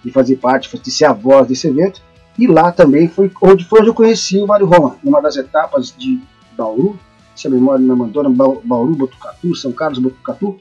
de 0.03 0.11
fazer 0.11 0.35
parte, 0.35 0.69
de 0.77 0.91
ser 0.91 1.05
a 1.05 1.13
voz 1.13 1.47
desse 1.47 1.67
evento. 1.67 2.01
E 2.37 2.47
lá 2.47 2.71
também 2.71 3.07
foi 3.07 3.31
onde 3.41 3.63
foi 3.65 3.79
onde 3.79 3.89
eu 3.89 3.93
conheci 3.93 4.37
o 4.39 4.47
Mário 4.47 4.65
Roma, 4.65 4.97
numa 5.03 5.21
das 5.21 5.37
etapas 5.37 5.93
de 5.97 6.21
Bauru, 6.57 6.99
se 7.35 7.47
a 7.47 7.49
memória 7.49 7.79
não 7.79 7.95
me 7.95 8.01
abandona, 8.01 8.29
Bauru, 8.29 8.95
Botucatu, 8.95 9.55
São 9.55 9.71
Carlos, 9.71 9.99
Botucatu, 9.99 10.57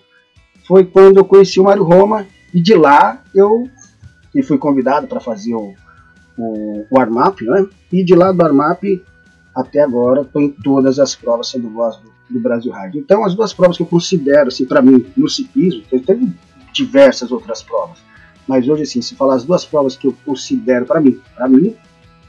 foi 0.67 0.85
quando 0.85 1.19
eu 1.19 1.25
conheci 1.25 1.61
o 1.61 1.65
Mário 1.65 1.85
Roma 1.85 2.27
e 2.53 2.61
de 2.61 2.75
lá 2.75 3.23
eu 3.35 3.69
e 4.35 4.43
fui 4.43 4.59
convidado 4.59 5.07
para 5.07 5.21
fazer 5.21 5.55
o, 5.55 5.75
o, 6.37 6.87
o 6.91 7.01
Armap, 7.01 7.41
né? 7.43 7.67
E 7.93 8.03
de 8.03 8.15
lá 8.15 8.33
do 8.33 8.45
Armap 8.45 8.83
até 9.55 9.81
agora 9.81 10.23
estou 10.23 10.43
em 10.43 10.51
todas 10.51 10.99
as 10.99 11.15
provas 11.15 11.49
sendo 11.49 11.71
voz 11.71 11.97
do, 11.99 12.11
do 12.29 12.41
Brasil 12.41 12.73
Rádio. 12.73 13.01
Então 13.01 13.25
as 13.25 13.35
duas 13.35 13.53
provas 13.53 13.77
que 13.77 13.83
eu 13.83 13.87
considero, 13.87 14.49
assim, 14.49 14.65
para 14.65 14.83
mim, 14.83 15.07
no 15.17 15.29
ciclismo, 15.29 15.83
teve 16.05 16.33
diversas 16.73 17.31
outras 17.31 17.63
provas, 17.63 17.99
mas 18.47 18.69
hoje, 18.69 18.83
assim, 18.83 19.03
se 19.03 19.15
falar 19.15 19.37
as 19.37 19.45
duas 19.45 19.65
provas 19.65 19.97
que 19.97 20.07
eu 20.07 20.15
considero 20.25 20.85
para 20.85 21.01
mim, 21.01 21.21
para 21.35 21.49
mim, 21.49 21.75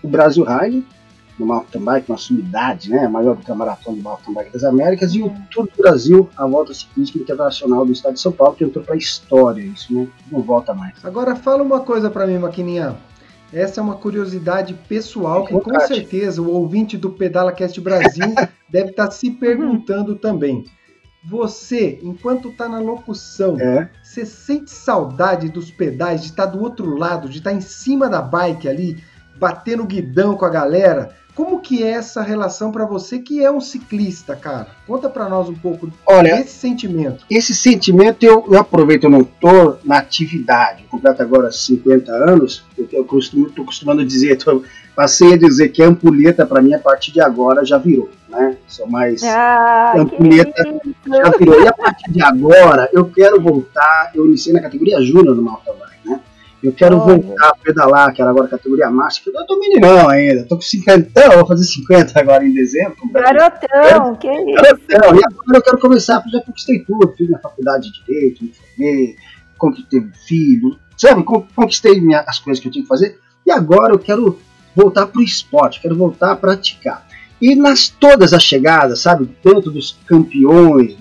o 0.01 0.07
Brasil 0.07 0.43
Rally, 0.43 0.85
no 1.37 1.45
mountain 1.45 1.81
bike, 1.81 2.09
uma 2.09 2.17
sumidade, 2.17 2.89
né, 2.89 3.07
maior 3.07 3.35
do 3.35 3.43
que 3.43 3.51
a 3.51 3.55
maratona 3.55 3.97
do 3.97 4.03
mountain 4.03 4.33
bike 4.33 4.53
das 4.53 4.63
Américas, 4.63 5.13
e 5.13 5.21
o 5.21 5.33
Tour 5.51 5.65
do 5.65 5.81
Brasil, 5.81 6.29
a 6.37 6.47
volta 6.47 6.73
ciclística 6.73 7.19
internacional 7.19 7.85
do 7.85 7.91
estado 7.91 8.13
de 8.13 8.21
São 8.21 8.31
Paulo, 8.31 8.55
que 8.55 8.63
entrou 8.63 8.83
para 8.83 8.95
a 8.95 8.97
história, 8.97 9.61
isso 9.61 9.93
né, 9.93 10.07
não 10.31 10.41
volta 10.41 10.73
mais. 10.73 10.93
Agora 11.03 11.35
fala 11.35 11.61
uma 11.61 11.81
coisa 11.81 12.09
para 12.09 12.25
mim, 12.25 12.37
Maquininha. 12.37 12.95
Essa 13.53 13.79
é 13.79 13.83
uma 13.83 13.95
curiosidade 13.95 14.73
pessoal 14.87 15.45
que 15.45 15.53
com 15.53 15.79
certeza 15.81 16.41
o 16.41 16.51
ouvinte 16.51 16.97
do 16.97 17.11
Pedala 17.11 17.51
Cast 17.51 17.79
Brasil 17.79 18.33
deve 18.69 18.89
estar 18.89 19.05
tá 19.05 19.11
se 19.11 19.31
perguntando 19.31 20.15
também. 20.15 20.65
Você, 21.27 21.99
enquanto 22.03 22.49
está 22.49 22.69
na 22.69 22.79
locução, 22.79 23.59
é. 23.59 23.89
você 24.03 24.25
sente 24.25 24.69
saudade 24.69 25.49
dos 25.49 25.71
pedais, 25.71 26.21
de 26.21 26.27
estar 26.27 26.45
tá 26.45 26.51
do 26.51 26.61
outro 26.61 26.95
lado, 26.95 27.27
de 27.27 27.39
estar 27.39 27.49
tá 27.49 27.55
em 27.55 27.61
cima 27.61 28.07
da 28.07 28.21
bike 28.21 28.67
ali, 28.67 29.03
batendo 29.35 29.83
guidão 29.85 30.37
com 30.37 30.45
a 30.45 30.49
galera? 30.49 31.15
Como 31.35 31.59
que 31.59 31.83
é 31.83 31.89
essa 31.89 32.21
relação 32.21 32.71
para 32.71 32.85
você 32.85 33.19
que 33.19 33.43
é 33.43 33.51
um 33.51 33.59
ciclista, 33.59 34.37
cara? 34.37 34.67
Conta 34.87 35.09
para 35.09 35.27
nós 35.27 35.49
um 35.49 35.53
pouco 35.53 35.91
Olha, 36.05 36.37
desse 36.37 36.59
sentimento. 36.59 37.25
Esse 37.29 37.53
sentimento 37.53 38.23
eu, 38.23 38.45
eu 38.49 38.57
aproveito, 38.57 39.03
eu 39.03 39.09
não 39.09 39.21
estou 39.21 39.77
na 39.83 39.97
atividade, 39.97 40.83
eu 40.83 40.89
completo 40.89 41.21
agora 41.21 41.51
50 41.51 42.09
anos, 42.09 42.63
eu, 42.77 42.87
eu 42.89 43.03
costumo, 43.03 43.49
tô 43.49 43.65
costumando 43.65 44.05
dizer, 44.05 44.37
tô, 44.37 44.63
passei 44.95 45.33
a 45.33 45.37
dizer 45.37 45.69
que 45.69 45.83
a 45.83 45.87
ampulheta 45.87 46.45
para 46.45 46.61
mim 46.61 46.73
a 46.73 46.79
partir 46.79 47.11
de 47.11 47.19
agora 47.19 47.65
já 47.65 47.77
virou, 47.77 48.09
né? 48.35 48.57
Sou 48.67 48.87
mais 48.87 49.23
ah, 49.23 49.93
ampulheta 49.97 50.63
já 51.07 51.29
virou. 51.37 51.63
E 51.63 51.67
a 51.67 51.73
partir 51.73 52.11
de 52.11 52.21
agora 52.21 52.89
eu 52.93 53.05
quero 53.09 53.41
voltar, 53.41 54.11
eu 54.13 54.25
iniciei 54.25 54.53
na 54.53 54.61
categoria 54.61 55.01
Júnior 55.01 55.35
no 55.35 55.41
mountain 55.41 55.73
bike, 55.73 56.09
né? 56.09 56.21
Eu 56.61 56.73
quero 56.73 56.97
Olha. 56.97 57.17
voltar 57.17 57.49
a 57.49 57.55
pedalar, 57.55 58.13
que 58.13 58.21
era 58.21 58.31
agora 58.31 58.47
categoria 58.47 58.89
máxima. 58.89 59.39
Eu 59.39 59.45
tô 59.45 59.59
meninão 59.59 60.09
ainda, 60.09 60.45
tô 60.45 60.55
com 60.55 60.61
50, 60.61 61.29
vou 61.35 61.45
fazer 61.45 61.63
50 61.63 62.19
agora 62.19 62.45
em 62.45 62.53
dezembro. 62.53 62.95
Garotão, 63.11 64.15
que 64.15 64.27
isso? 64.27 64.55
Garotão, 64.55 65.15
e 65.15 65.21
agora 65.23 65.57
eu 65.57 65.61
quero 65.61 65.79
começar, 65.79 66.21
porque 66.21 66.37
já 66.37 66.43
conquistei 66.43 66.79
tudo, 66.79 67.13
fiz 67.15 67.27
minha 67.27 67.39
faculdade 67.39 67.91
de 67.91 68.03
Direito, 68.03 68.43
me 68.43 68.51
formei, 68.51 69.15
conquistei 69.57 69.99
um 69.99 70.11
filho, 70.27 70.79
sabe, 70.97 71.23
conquistei 71.23 72.01
minha, 72.01 72.21
as 72.21 72.39
coisas 72.39 72.61
que 72.61 72.67
eu 72.67 72.71
tinha 72.71 72.83
que 72.83 72.89
fazer, 72.89 73.19
e 73.45 73.51
agora 73.51 73.93
eu 73.93 73.99
quero 73.99 74.39
voltar 74.75 75.05
pro 75.07 75.21
esporte, 75.21 75.79
quero 75.79 75.95
voltar 75.95 76.31
a 76.31 76.35
praticar. 76.35 77.05
E 77.41 77.55
nas 77.55 77.89
todas 77.89 78.33
as 78.33 78.43
chegadas, 78.43 79.01
sabe, 79.01 79.29
tanto 79.43 79.69
dos 79.69 79.97
campeões, 80.05 80.95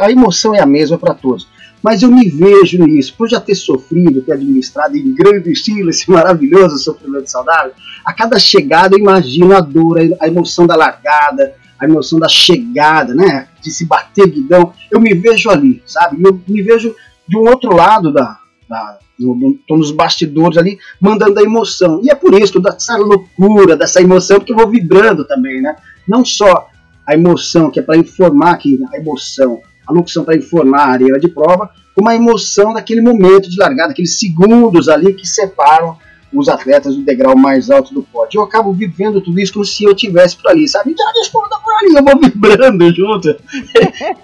a 0.00 0.10
emoção 0.10 0.54
é 0.54 0.60
a 0.60 0.66
mesma 0.66 0.98
para 0.98 1.14
todos. 1.14 1.48
Mas 1.82 2.02
eu 2.02 2.10
me 2.10 2.28
vejo 2.28 2.82
nisso, 2.82 3.14
por 3.16 3.28
já 3.28 3.38
ter 3.38 3.54
sofrido, 3.54 4.22
ter 4.22 4.32
administrado 4.32 4.96
em 4.96 5.14
grande 5.14 5.52
estilo 5.52 5.90
esse 5.90 6.08
maravilhoso 6.10 6.78
sofrimento 6.78 7.30
saudável, 7.30 7.72
a 8.04 8.12
cada 8.12 8.38
chegada 8.38 8.94
eu 8.94 9.00
imagino 9.00 9.54
a 9.54 9.60
dor, 9.60 9.98
a 10.20 10.26
emoção 10.26 10.66
da 10.66 10.76
largada, 10.76 11.54
a 11.78 11.84
emoção 11.84 12.18
da 12.18 12.28
chegada, 12.28 13.14
né, 13.14 13.48
de 13.60 13.70
se 13.70 13.84
bater 13.84 14.28
guidão, 14.28 14.72
eu 14.90 15.00
me 15.00 15.14
vejo 15.14 15.50
ali, 15.50 15.82
sabe, 15.84 16.22
eu 16.24 16.40
me 16.46 16.62
vejo 16.62 16.94
de 17.28 17.36
um 17.36 17.48
outro 17.48 17.74
lado 17.74 18.12
da, 18.12 18.38
da 18.68 18.98
estou 19.18 19.78
nos 19.78 19.92
bastidores 19.92 20.58
ali, 20.58 20.78
mandando 21.00 21.38
a 21.38 21.42
emoção, 21.42 22.00
e 22.02 22.10
é 22.10 22.14
por 22.14 22.34
isso, 22.34 22.58
dessa 22.58 22.96
loucura, 22.96 23.76
dessa 23.76 24.00
emoção, 24.00 24.38
porque 24.38 24.52
eu 24.52 24.56
vou 24.56 24.68
vibrando 24.68 25.24
também, 25.24 25.62
né, 25.62 25.76
não 26.06 26.24
só 26.24 26.68
a 27.06 27.14
emoção, 27.14 27.70
que 27.70 27.78
é 27.78 27.82
para 27.82 27.96
informar 27.96 28.56
que 28.56 28.80
a 28.92 28.96
emoção 28.96 29.60
a 29.86 29.92
locução 29.92 30.24
para 30.24 30.36
informar 30.36 30.80
a 30.80 30.92
areia 30.92 31.18
de 31.18 31.28
prova, 31.28 31.70
com 31.94 32.08
a 32.08 32.14
emoção 32.14 32.72
daquele 32.72 33.00
momento 33.00 33.48
de 33.48 33.58
largada, 33.58 33.92
aqueles 33.92 34.18
segundos 34.18 34.88
ali 34.88 35.12
que 35.12 35.26
separam 35.26 35.96
os 36.32 36.48
atletas 36.48 36.96
do 36.96 37.02
degrau 37.02 37.36
mais 37.36 37.70
alto 37.70 37.94
do 37.94 38.02
pódio. 38.02 38.38
Eu 38.38 38.44
acabo 38.44 38.72
vivendo 38.72 39.20
tudo 39.20 39.38
isso 39.38 39.52
como 39.52 39.64
se 39.64 39.84
eu 39.84 39.94
tivesse 39.94 40.36
por 40.36 40.50
ali, 40.50 40.66
sabe? 40.66 40.94
Já 40.98 41.12
responda 41.20 41.56
por 41.62 41.72
ali, 41.74 41.94
eu 41.94 42.02
vou 42.02 42.18
vibrando 42.18 42.92
junto, 42.92 43.28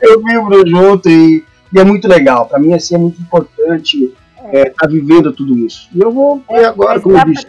eu 0.03 0.23
vibro 0.23 0.69
junto 0.69 1.09
e, 1.09 1.45
e, 1.73 1.79
é 1.79 1.85
muito 1.85 2.09
legal. 2.09 2.47
Para 2.47 2.59
mim, 2.59 2.75
assim, 2.75 2.97
é 2.97 2.99
muito 2.99 3.21
importante 3.21 4.13
estar 4.51 4.59
é. 4.59 4.63
é, 4.63 4.71
tá 4.71 4.87
vivendo 4.87 5.33
tudo 5.33 5.57
isso. 5.59 5.89
E 5.95 6.01
eu 6.01 6.11
vou 6.11 6.43
ver 6.49 6.65
agora, 6.67 7.01
como 7.01 7.25
disse. 7.25 7.47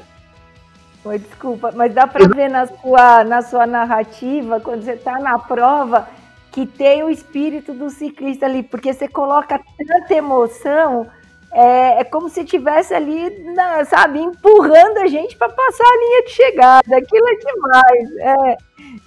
Oi, 1.03 1.17
desculpa, 1.17 1.71
mas 1.75 1.93
dá 1.93 2.05
para 2.05 2.27
ver 2.27 2.47
na 2.47 2.67
sua, 2.67 3.23
na 3.23 3.41
sua 3.41 3.65
narrativa, 3.65 4.59
quando 4.59 4.83
você 4.83 4.91
está 4.91 5.19
na 5.19 5.39
prova, 5.39 6.07
que 6.51 6.65
tem 6.65 7.03
o 7.03 7.09
espírito 7.09 7.73
do 7.73 7.89
ciclista 7.89 8.45
ali, 8.45 8.61
porque 8.61 8.93
você 8.93 9.07
coloca 9.07 9.59
tanta 9.79 10.13
emoção, 10.13 11.07
é, 11.51 12.01
é 12.01 12.03
como 12.03 12.29
se 12.29 12.45
tivesse 12.45 12.93
ali, 12.93 13.29
na, 13.55 13.83
sabe, 13.83 14.19
empurrando 14.19 14.99
a 14.99 15.07
gente 15.07 15.35
para 15.35 15.49
passar 15.49 15.83
a 15.83 15.97
linha 15.97 16.23
de 16.23 16.31
chegada. 16.31 16.97
Aquilo 16.97 17.27
é 17.27 17.35
demais. 17.35 18.57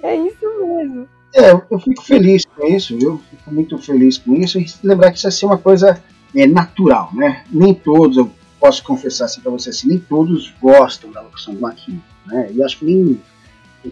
É, 0.02 0.08
é 0.08 0.16
isso 0.16 0.66
mesmo. 0.66 1.08
É, 1.34 1.50
eu 1.52 1.78
fico 1.78 2.02
feliz 2.02 2.44
com 2.44 2.66
isso, 2.66 2.96
eu 3.00 3.20
fico 3.30 3.52
muito 3.52 3.78
feliz 3.78 4.18
com 4.18 4.34
isso. 4.34 4.58
E 4.58 4.66
lembrar 4.82 5.10
que 5.10 5.18
isso 5.18 5.26
é 5.26 5.28
assim, 5.28 5.46
uma 5.46 5.58
coisa 5.58 6.02
é, 6.34 6.46
natural, 6.46 7.10
né? 7.12 7.44
Nem 7.50 7.74
todos, 7.74 8.16
eu 8.16 8.30
posso 8.58 8.82
confessar 8.82 9.26
assim 9.26 9.40
para 9.40 9.50
você, 9.50 9.70
assim, 9.70 9.88
nem 9.88 9.98
todos 9.98 10.52
gostam 10.60 11.10
da 11.10 11.20
locução 11.20 11.54
do 11.54 11.60
Maquinho, 11.60 12.02
né? 12.26 12.50
E 12.52 12.62
acho 12.62 12.78
que 12.78 12.84
nem 12.84 13.20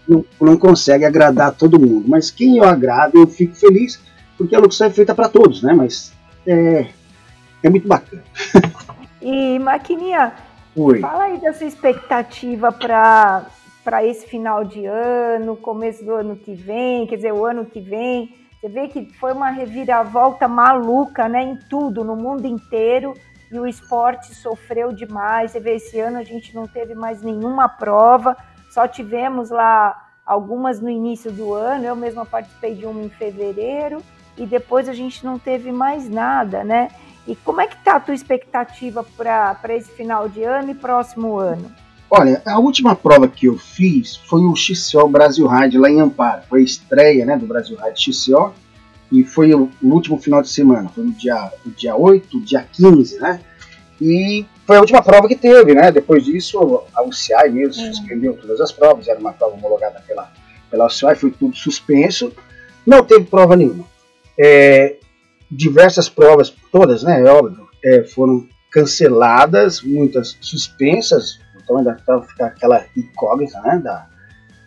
não, 0.07 0.25
não 0.41 0.57
consegue 0.57 1.05
agradar 1.05 1.53
todo 1.53 1.79
mundo. 1.79 2.05
Mas 2.07 2.31
quem 2.31 2.57
eu 2.57 2.63
agrado, 2.63 3.17
eu 3.17 3.27
fico 3.27 3.55
feliz, 3.55 4.01
porque 4.37 4.55
a 4.55 4.59
locução 4.59 4.87
é 4.87 4.89
feita 4.89 5.13
para 5.13 5.29
todos, 5.29 5.61
né? 5.61 5.73
Mas 5.73 6.11
é, 6.47 6.87
é 7.61 7.69
muito 7.69 7.87
bacana. 7.87 8.23
E, 9.25 9.57
Maquininha, 9.57 10.33
Oi. 10.75 10.99
fala 10.99 11.23
aí 11.23 11.39
da 11.39 11.53
sua 11.53 11.65
expectativa 11.65 12.73
para 12.73 13.45
para 13.83 14.05
esse 14.05 14.25
final 14.25 14.63
de 14.63 14.85
ano, 14.85 15.57
começo 15.57 16.03
do 16.05 16.13
ano 16.13 16.37
que 16.37 16.53
vem, 16.53 17.05
quer 17.05 17.17
dizer, 17.17 17.33
o 17.33 17.45
ano 17.45 17.65
que 17.65 17.81
vem. 17.81 18.33
Você 18.63 18.69
vê 18.69 18.87
que 18.87 19.13
foi 19.19 19.33
uma 19.33 19.49
reviravolta 19.49 20.47
maluca, 20.47 21.27
né, 21.27 21.43
em 21.43 21.57
tudo, 21.69 22.01
no 22.01 22.15
mundo 22.15 22.47
inteiro, 22.47 23.13
e 23.51 23.59
o 23.59 23.67
esporte 23.67 24.33
sofreu 24.33 24.93
demais. 24.93 25.51
Você 25.51 25.59
vê, 25.59 25.75
esse 25.75 25.99
ano 25.99 26.17
a 26.17 26.23
gente 26.23 26.55
não 26.55 26.65
teve 26.65 26.95
mais 26.95 27.21
nenhuma 27.21 27.67
prova. 27.67 28.37
Só 28.69 28.87
tivemos 28.87 29.49
lá 29.49 30.07
algumas 30.25 30.79
no 30.79 30.89
início 30.89 31.29
do 31.29 31.53
ano, 31.53 31.83
eu 31.83 31.93
mesma 31.93 32.25
participei 32.25 32.73
de 32.73 32.85
uma 32.85 33.01
em 33.01 33.09
fevereiro 33.09 34.01
e 34.37 34.45
depois 34.45 34.87
a 34.87 34.93
gente 34.93 35.25
não 35.25 35.37
teve 35.37 35.69
mais 35.69 36.09
nada, 36.09 36.63
né? 36.63 36.87
E 37.27 37.35
como 37.35 37.59
é 37.59 37.67
que 37.67 37.75
está 37.75 37.97
a 37.97 37.99
tua 37.99 38.15
expectativa 38.15 39.05
para 39.17 39.75
esse 39.75 39.91
final 39.91 40.29
de 40.29 40.41
ano 40.41 40.71
e 40.71 40.75
próximo 40.75 41.35
ano? 41.35 41.69
Olha, 42.15 42.43
a 42.45 42.59
última 42.59 42.95
prova 42.95 43.27
que 43.27 43.47
eu 43.47 43.57
fiz 43.57 44.17
foi 44.17 44.41
o 44.41 44.55
XCO 44.55 45.07
Brasil 45.07 45.47
Ride 45.47 45.79
lá 45.79 45.89
em 45.89 45.99
Amparo. 45.99 46.43
Foi 46.47 46.61
a 46.61 46.63
estreia 46.63 47.25
né, 47.25 47.35
do 47.35 47.47
Brasil 47.47 47.75
Ride 47.75 48.13
XCO 48.13 48.53
e 49.11 49.23
foi 49.23 49.51
o, 49.55 49.71
último 49.81 50.19
final 50.19 50.39
de 50.39 50.49
semana, 50.49 50.89
foi 50.89 51.05
no 51.05 51.11
dia, 51.11 51.51
no 51.65 51.71
dia 51.71 51.95
8, 51.95 52.39
dia 52.41 52.67
15, 52.71 53.17
né? 53.17 53.41
E 53.99 54.45
foi 54.67 54.77
a 54.77 54.81
última 54.81 55.01
prova 55.01 55.27
que 55.27 55.35
teve, 55.35 55.73
né? 55.73 55.91
Depois 55.91 56.23
disso, 56.23 56.83
a 56.93 57.01
UCI 57.01 57.49
mesmo 57.49 57.81
é. 57.81 57.91
suspendeu 57.91 58.37
todas 58.37 58.61
as 58.61 58.71
provas, 58.71 59.07
era 59.07 59.19
uma 59.19 59.33
prova 59.33 59.55
homologada 59.55 59.99
pela, 60.07 60.31
pela 60.69 60.85
UCI, 60.85 61.15
foi 61.15 61.31
tudo 61.31 61.55
suspenso, 61.55 62.31
não 62.85 63.03
teve 63.03 63.25
prova 63.25 63.55
nenhuma. 63.55 63.87
É, 64.39 64.97
diversas 65.49 66.07
provas, 66.09 66.53
todas, 66.71 67.01
né? 67.01 67.21
É 67.21 67.31
óbvio, 67.31 67.67
é, 67.83 68.03
foram 68.03 68.47
canceladas, 68.69 69.81
muitas 69.81 70.37
suspensas, 70.39 71.41
então 71.63 71.77
ainda 71.77 71.93
estava 71.93 72.23
ficar 72.23 72.47
aquela 72.47 72.85
incógnita, 72.95 73.59
né? 73.61 73.79
Da, 73.83 74.07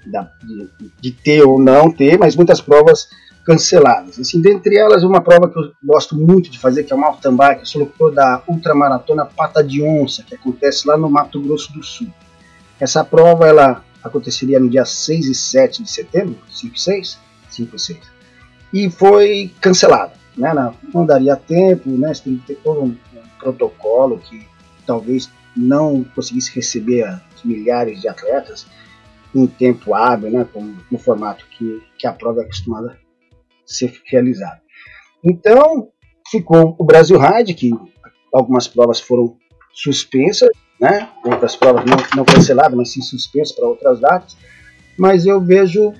da, 0.07 0.31
de, 0.43 0.93
de 1.01 1.11
ter 1.13 1.43
ou 1.43 1.61
não 1.61 1.91
ter, 1.91 2.19
mas 2.19 2.37
muitas 2.37 2.61
provas 2.61 3.09
canceladas. 3.45 4.19
Assim, 4.19 4.41
dentre 4.41 4.77
elas, 4.77 5.05
uma 5.05 5.21
prova 5.21 5.49
que 5.49 5.59
eu 5.59 5.73
gosto 5.85 6.17
muito 6.17 6.51
de 6.51 6.59
fazer, 6.59 6.83
que 6.83 6.93
é 6.93 6.97
o 6.97 6.99
mountain 6.99 7.35
bike, 7.35 7.61
eu 7.61 7.67
sou 7.67 7.81
locutor 7.83 8.13
da 8.13 8.43
ultramaratona 8.49 9.25
Pata 9.25 9.63
de 9.63 9.83
Onça, 9.83 10.25
que 10.25 10.35
acontece 10.35 10.87
lá 10.87 10.97
no 10.97 11.09
Mato 11.09 11.41
Grosso 11.41 11.73
do 11.73 11.83
Sul. 11.83 12.09
Essa 12.81 13.05
prova, 13.05 13.47
ela 13.47 13.85
aconteceria 14.03 14.59
no 14.59 14.69
dia 14.69 14.85
6 14.85 15.27
e 15.27 15.35
7 15.35 15.83
de 15.83 15.91
setembro, 15.91 16.37
5 16.51 16.75
e 16.75 16.81
6, 16.81 17.19
5 17.51 17.77
e 17.77 17.79
6, 17.79 18.01
e 18.73 18.91
foi 18.91 19.53
cancelada. 19.61 20.13
Né? 20.37 20.53
Não 20.93 21.07
daria 21.07 21.37
tempo, 21.37 21.89
né? 21.91 22.13
Tem 22.23 22.37
que 22.37 22.47
ter 22.47 22.57
todo 22.57 22.83
um, 22.83 22.89
um 22.89 23.39
protocolo 23.39 24.19
que 24.19 24.47
talvez 24.87 25.31
não 25.57 26.05
conseguisse 26.05 26.55
receber 26.55 27.21
os 27.35 27.43
milhares 27.43 28.01
de 28.01 28.09
atletas 28.09 28.67
em 29.35 29.47
tempo 29.47 29.95
hábil, 29.95 30.31
né? 30.31 30.47
Como, 30.53 30.77
no 30.91 30.99
formato 30.99 31.47
que, 31.51 31.83
que 31.99 32.07
a 32.07 32.13
prova 32.13 32.41
é 32.41 32.45
acostumada 32.45 32.99
ser 33.65 33.93
realizado. 34.07 34.61
Então, 35.25 35.89
ficou 36.31 36.77
o 36.79 36.85
Brasil 36.85 37.19
Ride, 37.19 37.55
que 37.55 37.71
algumas 38.33 38.69
provas 38.69 39.01
foram 39.01 39.37
suspensas, 39.73 40.51
né? 40.81 41.09
outras 41.25 41.57
provas 41.57 41.85
não, 41.85 41.97
não 42.17 42.25
canceladas, 42.25 42.75
mas 42.75 42.93
sim 42.93 43.03
suspensas 43.03 43.55
para 43.55 43.67
outras 43.67 44.01
datas. 44.01 44.37
Mas 44.97 45.27
eu 45.27 45.41
vejo 45.41 45.93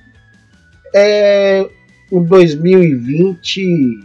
é, 0.95 1.69
o 2.11 2.21
2020 2.21 4.01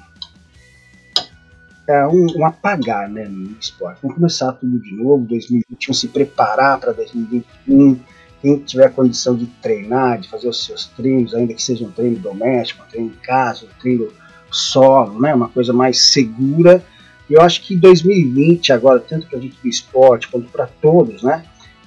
é 1.87 2.07
um, 2.07 2.27
um, 2.37 2.45
apagar 2.45 3.09
né, 3.09 3.25
no 3.25 3.55
esporte. 3.59 3.99
Vamos 4.01 4.15
começar 4.15 4.51
tudo 4.53 4.79
de 4.79 4.95
novo, 4.95 5.25
2021, 5.25 5.93
se 5.93 6.07
preparar 6.07 6.79
para 6.79 6.91
2021 6.93 7.99
quem 8.41 8.57
tiver 8.57 8.91
condição 8.91 9.35
de 9.35 9.45
treinar, 9.61 10.19
de 10.19 10.27
fazer 10.27 10.47
os 10.47 10.65
seus 10.65 10.87
treinos, 10.87 11.33
ainda 11.33 11.53
que 11.53 11.61
seja 11.61 11.85
um 11.85 11.91
treino 11.91 12.17
doméstico, 12.17 12.83
um 12.83 12.89
treino 12.89 13.07
em 13.09 13.25
casa, 13.25 13.65
um 13.65 13.79
treino 13.79 14.11
solo, 14.49 15.19
né, 15.19 15.33
uma 15.33 15.47
coisa 15.47 15.71
mais 15.71 16.11
segura. 16.11 16.83
Eu 17.29 17.41
acho 17.41 17.61
que 17.61 17.75
2020 17.75 18.73
agora, 18.73 18.99
tanto 18.99 19.27
para 19.27 19.37
a 19.37 19.41
gente 19.41 19.57
do 19.61 19.69
esporte 19.69 20.27
quanto 20.27 20.49
para 20.49 20.65
todos, 20.65 21.21
né, 21.21 21.43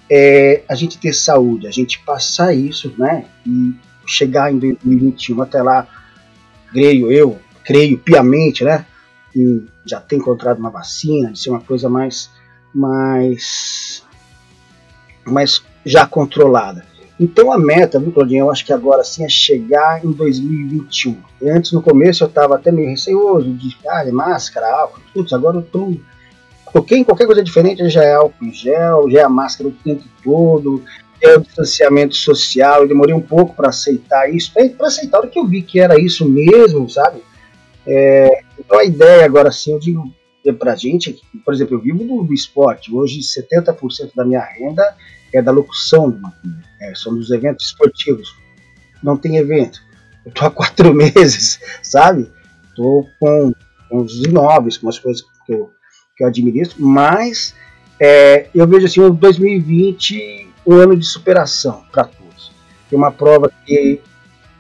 é 0.09 0.63
a 0.69 0.77
gente 0.77 0.97
ter 0.97 1.13
saúde, 1.13 1.67
a 1.67 1.73
gente 1.73 1.99
passar 2.01 2.55
isso, 2.55 2.95
né, 2.97 3.25
e 3.45 3.75
chegar 4.07 4.53
em 4.53 4.59
2021 4.59 5.43
até 5.43 5.61
lá, 5.61 5.89
creio 6.73 7.11
eu, 7.11 7.39
creio 7.65 7.99
piamente, 7.99 8.63
né, 8.63 8.87
em 9.37 9.67
já 9.85 10.01
ter 10.01 10.17
encontrado 10.17 10.59
uma 10.59 10.71
vacina, 10.71 11.33
de 11.33 11.39
ser 11.39 11.51
uma 11.51 11.61
coisa 11.61 11.89
mais 11.89 12.31
mais 12.75 14.03
mais 15.25 15.63
já 15.85 16.07
controlada. 16.07 16.85
Então 17.19 17.53
a 17.53 17.59
meta, 17.59 18.01
viu, 18.01 18.13
Claudinho, 18.13 18.47
eu 18.47 18.51
acho 18.51 18.65
que 18.65 18.73
agora 18.73 19.05
sim 19.05 19.25
é 19.25 19.29
chegar 19.29 20.05
em 20.05 20.11
2021. 20.11 21.17
E 21.41 21.49
antes, 21.49 21.73
no 21.73 21.81
começo, 21.81 22.25
eu 22.25 22.29
estava 22.29 22.57
até 22.57 22.73
meio 22.73 22.91
receoso 22.91 23.53
de 23.53 23.77
ah, 23.87 24.05
máscara, 24.13 24.69
álcool, 24.69 25.01
putz, 25.13 25.33
agora 25.33 25.59
eu 25.59 25.63
tô. 25.63 25.93
Em 26.91 27.05
qualquer 27.05 27.27
coisa 27.27 27.45
diferente, 27.45 27.89
já 27.89 28.03
é 28.03 28.15
álcool 28.15 28.45
em 28.45 28.53
gel, 28.53 29.09
já 29.09 29.21
é 29.21 29.23
a 29.23 29.29
máscara 29.29 29.69
o 29.69 29.73
tempo 29.73 30.03
todo, 30.25 30.83
é 31.21 31.37
o 31.37 31.41
distanciamento 31.41 32.17
social. 32.17 32.83
Eu 32.83 32.89
demorei 32.89 33.15
um 33.15 33.21
pouco 33.21 33.55
para 33.55 33.69
aceitar 33.69 34.29
isso, 34.29 34.53
para 34.77 34.89
aceitar 34.89 35.21
o 35.21 35.29
que 35.29 35.39
eu 35.39 35.47
vi 35.47 35.63
que 35.63 35.79
era 35.79 36.01
isso 36.01 36.29
mesmo, 36.29 36.91
sabe? 36.91 37.23
É, 37.87 38.44
então 38.59 38.79
a 38.79 38.85
ideia 38.85 39.25
agora 39.25 39.51
sim, 39.51 39.73
eu 39.73 39.79
digo 39.79 40.15
para 40.59 40.77
gente, 40.77 41.23
por 41.45 41.55
exemplo, 41.55 41.77
eu 41.77 41.81
vivo 41.81 42.05
do, 42.05 42.23
do 42.23 42.35
esporte, 42.35 42.93
hoje 42.95 43.21
70% 43.21 44.15
da 44.15 44.25
minha 44.25 44.45
renda 44.45 44.95
é 45.33 45.41
da 45.41 45.51
locução 45.51 46.21
é, 46.81 46.95
são 46.95 47.15
dos 47.15 47.31
eventos 47.31 47.67
esportivos. 47.67 48.37
Não 49.03 49.17
tem 49.17 49.37
evento. 49.37 49.81
Eu 50.25 50.33
tô 50.33 50.45
há 50.45 50.51
quatro 50.51 50.93
meses, 50.95 51.61
sabe? 51.83 52.31
Tô 52.77 53.07
com, 53.19 53.53
os 53.91 54.23
imóveis, 54.23 54.77
com 54.77 54.89
as 54.89 54.99
coisas 54.99 55.25
que 55.47 55.53
eu, 55.53 55.71
que 56.17 56.25
eu 56.25 56.29
administro, 56.29 56.85
mas 56.85 57.55
é, 58.01 58.49
eu 58.55 58.67
vejo 58.67 58.87
assim, 58.87 59.01
o 59.01 59.11
2020 59.11 60.49
um 60.67 60.75
ano 60.75 60.97
de 60.97 61.05
superação 61.05 61.85
para 61.93 62.05
todos. 62.05 62.53
Tem 62.89 62.99
uma 62.99 63.13
prova 63.13 63.51
que 63.65 64.01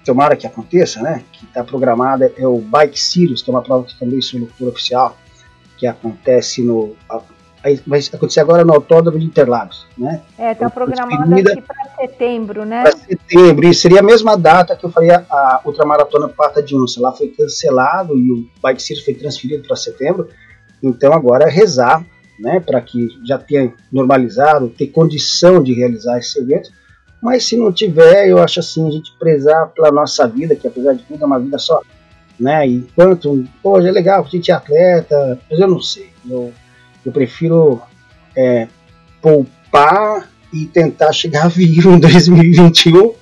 tomara 0.04 0.36
que 0.36 0.46
aconteça, 0.46 1.00
né? 1.02 1.24
Que 1.32 1.44
está 1.44 1.64
programada 1.64 2.32
é 2.36 2.46
o 2.46 2.58
Bike 2.58 3.00
Series, 3.00 3.42
que 3.42 3.50
é 3.50 3.52
uma 3.52 3.62
prova 3.62 3.84
que 3.84 3.98
também 3.98 4.20
sou 4.20 4.40
locutor 4.40 4.68
oficial, 4.68 5.16
que 5.76 5.86
acontece 5.86 6.62
no 6.62 6.94
vai 7.86 8.00
acontecer 8.12 8.40
agora 8.40 8.62
no 8.62 8.74
Autódromo 8.74 9.18
de 9.18 9.24
Interlagos, 9.24 9.86
né? 9.96 10.20
É, 10.38 10.52
está 10.52 10.68
programado 10.68 11.34
aqui 11.34 11.62
para 11.62 11.96
setembro, 11.96 12.64
né? 12.66 12.82
Para 12.82 12.92
setembro, 12.92 13.66
e 13.66 13.74
seria 13.74 14.00
a 14.00 14.02
mesma 14.02 14.36
data 14.36 14.76
que 14.76 14.84
eu 14.84 14.90
faria 14.90 15.24
a 15.30 15.62
ultramaratona 15.64 16.28
Pata 16.28 16.62
de 16.62 16.76
Onça. 16.76 17.00
Lá 17.00 17.12
foi 17.12 17.28
cancelado 17.28 18.18
e 18.18 18.30
o 18.30 18.46
Bike 18.62 18.82
Series 18.82 19.02
foi 19.02 19.14
transferido 19.14 19.66
para 19.66 19.76
setembro, 19.76 20.28
então 20.82 21.14
agora 21.14 21.44
é 21.44 21.50
rezar, 21.50 22.04
né, 22.38 22.60
para 22.60 22.80
que 22.82 23.08
já 23.24 23.38
tenha 23.38 23.72
normalizado, 23.90 24.68
ter 24.68 24.88
condição 24.88 25.62
de 25.62 25.72
realizar 25.72 26.18
esse 26.18 26.38
evento, 26.38 26.70
mas 27.24 27.46
se 27.46 27.56
não 27.56 27.72
tiver, 27.72 28.28
eu 28.28 28.38
acho 28.38 28.60
assim, 28.60 28.86
a 28.86 28.90
gente 28.90 29.10
prezar 29.18 29.68
pela 29.68 29.90
nossa 29.90 30.28
vida, 30.28 30.54
que 30.54 30.68
apesar 30.68 30.92
de 30.92 31.04
tudo 31.04 31.22
é 31.22 31.26
uma 31.26 31.40
vida 31.40 31.56
só, 31.58 31.80
né, 32.38 32.66
enquanto, 32.66 33.44
pô, 33.62 33.80
é 33.80 33.90
legal, 33.90 34.22
a 34.22 34.28
gente 34.28 34.50
é 34.50 34.54
atleta, 34.54 35.40
mas 35.50 35.58
eu 35.58 35.66
não 35.66 35.80
sei, 35.80 36.10
eu 36.28 36.52
eu 37.04 37.12
prefiro 37.12 37.80
é, 38.36 38.68
poupar 39.20 40.28
e 40.52 40.66
tentar 40.66 41.12
chegar 41.12 41.48
vivo 41.50 41.92
em 41.92 41.98
2021 41.98 43.14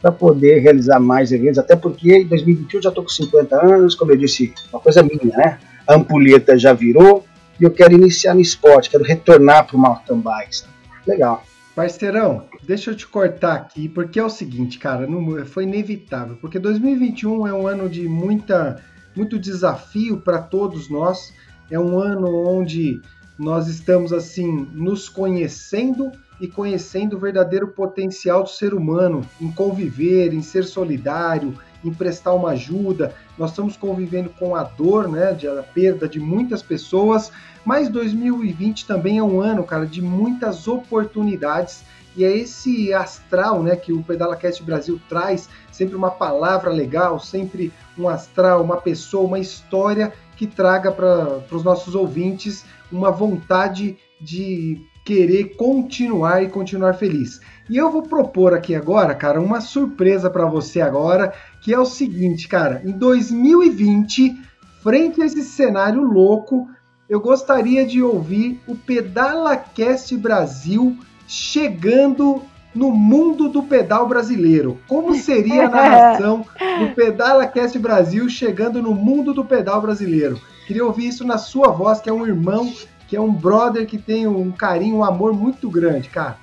para 0.00 0.10
poder 0.10 0.60
realizar 0.60 0.98
mais 0.98 1.30
eventos, 1.30 1.58
até 1.58 1.76
porque 1.76 2.12
em 2.14 2.26
2021 2.26 2.78
eu 2.78 2.82
já 2.82 2.88
estou 2.88 3.04
com 3.04 3.10
50 3.10 3.56
anos, 3.56 3.94
como 3.94 4.12
eu 4.12 4.16
disse, 4.16 4.52
uma 4.72 4.80
coisa 4.80 5.02
minha, 5.02 5.36
né? 5.36 5.58
A 5.86 5.94
ampulheta 5.94 6.58
já 6.58 6.72
virou 6.72 7.24
e 7.60 7.64
eu 7.64 7.70
quero 7.70 7.92
iniciar 7.92 8.34
no 8.34 8.40
esporte, 8.40 8.88
quero 8.88 9.04
retornar 9.04 9.66
para 9.66 9.76
o 9.76 9.78
mountain 9.78 10.20
bike. 10.20 10.56
Sabe? 10.56 10.72
Legal. 11.06 11.44
Parceirão, 11.74 12.44
deixa 12.62 12.90
eu 12.90 12.94
te 12.94 13.06
cortar 13.06 13.54
aqui, 13.54 13.88
porque 13.88 14.18
é 14.18 14.24
o 14.24 14.30
seguinte, 14.30 14.78
cara, 14.78 15.06
não, 15.06 15.44
foi 15.44 15.64
inevitável, 15.64 16.36
porque 16.40 16.58
2021 16.58 17.46
é 17.46 17.52
um 17.52 17.66
ano 17.66 17.88
de 17.88 18.08
muita, 18.08 18.82
muito 19.14 19.38
desafio 19.38 20.18
para 20.18 20.40
todos 20.40 20.88
nós, 20.88 21.32
é 21.70 21.78
um 21.78 21.98
ano 21.98 22.28
onde 22.46 23.00
nós 23.38 23.66
estamos 23.68 24.12
assim 24.12 24.68
nos 24.72 25.08
conhecendo 25.08 26.12
e 26.40 26.46
conhecendo 26.46 27.16
o 27.16 27.20
verdadeiro 27.20 27.68
potencial 27.68 28.42
do 28.42 28.48
ser 28.48 28.74
humano 28.74 29.24
em 29.40 29.50
conviver, 29.50 30.34
em 30.34 30.42
ser 30.42 30.64
solidário, 30.64 31.56
em 31.84 31.92
prestar 31.92 32.32
uma 32.32 32.50
ajuda. 32.50 33.14
Nós 33.38 33.50
estamos 33.50 33.76
convivendo 33.76 34.30
com 34.30 34.54
a 34.54 34.62
dor, 34.62 35.08
né, 35.08 35.32
de 35.32 35.46
a 35.48 35.62
perda 35.62 36.08
de 36.08 36.20
muitas 36.20 36.62
pessoas, 36.62 37.30
mas 37.64 37.88
2020 37.88 38.86
também 38.86 39.18
é 39.18 39.22
um 39.22 39.40
ano, 39.40 39.64
cara, 39.64 39.86
de 39.86 40.02
muitas 40.02 40.66
oportunidades. 40.66 41.84
E 42.16 42.24
é 42.24 42.36
esse 42.36 42.92
astral, 42.92 43.62
né, 43.62 43.76
que 43.76 43.92
o 43.92 44.02
PedalaCast 44.02 44.62
Brasil 44.62 45.00
traz, 45.08 45.48
sempre 45.70 45.96
uma 45.96 46.10
palavra 46.10 46.70
legal, 46.70 47.18
sempre 47.18 47.72
um 47.98 48.08
astral, 48.08 48.62
uma 48.62 48.76
pessoa, 48.76 49.26
uma 49.26 49.38
história 49.38 50.12
que 50.36 50.46
traga 50.46 50.90
para 50.90 51.42
os 51.50 51.64
nossos 51.64 51.94
ouvintes 51.94 52.64
uma 52.90 53.10
vontade 53.10 53.96
de 54.20 54.80
querer 55.04 55.56
continuar 55.56 56.42
e 56.42 56.48
continuar 56.48 56.94
feliz. 56.94 57.40
E 57.68 57.76
eu 57.76 57.90
vou 57.90 58.02
propor 58.02 58.54
aqui 58.54 58.74
agora, 58.74 59.14
cara, 59.14 59.40
uma 59.40 59.60
surpresa 59.60 60.30
para 60.30 60.46
você 60.46 60.80
agora, 60.80 61.32
que 61.62 61.72
é 61.72 61.78
o 61.78 61.84
seguinte, 61.84 62.46
cara, 62.46 62.82
em 62.84 62.92
2020, 62.92 64.36
frente 64.82 65.22
a 65.22 65.26
esse 65.26 65.42
cenário 65.42 66.02
louco, 66.02 66.68
eu 67.08 67.20
gostaria 67.20 67.84
de 67.84 68.02
ouvir 68.02 68.60
o 68.66 68.76
PedalaCast 68.76 70.16
Brasil 70.16 70.96
chegando 71.32 72.42
no 72.74 72.90
mundo 72.90 73.48
do 73.48 73.62
pedal 73.62 74.06
brasileiro. 74.06 74.78
Como 74.86 75.14
seria 75.14 75.66
a 75.66 75.68
narração 75.70 76.44
do 76.78 76.94
PedalaCast 76.94 77.78
Brasil 77.78 78.28
chegando 78.28 78.82
no 78.82 78.94
mundo 78.94 79.32
do 79.32 79.44
pedal 79.44 79.80
brasileiro? 79.80 80.38
Queria 80.66 80.84
ouvir 80.84 81.08
isso 81.08 81.24
na 81.24 81.38
sua 81.38 81.68
voz, 81.70 82.00
que 82.00 82.10
é 82.10 82.12
um 82.12 82.26
irmão, 82.26 82.70
que 83.08 83.16
é 83.16 83.20
um 83.20 83.32
brother 83.32 83.86
que 83.86 83.98
tem 83.98 84.26
um 84.26 84.52
carinho, 84.52 84.96
um 84.96 85.04
amor 85.04 85.32
muito 85.32 85.70
grande, 85.70 86.08
cara. 86.08 86.36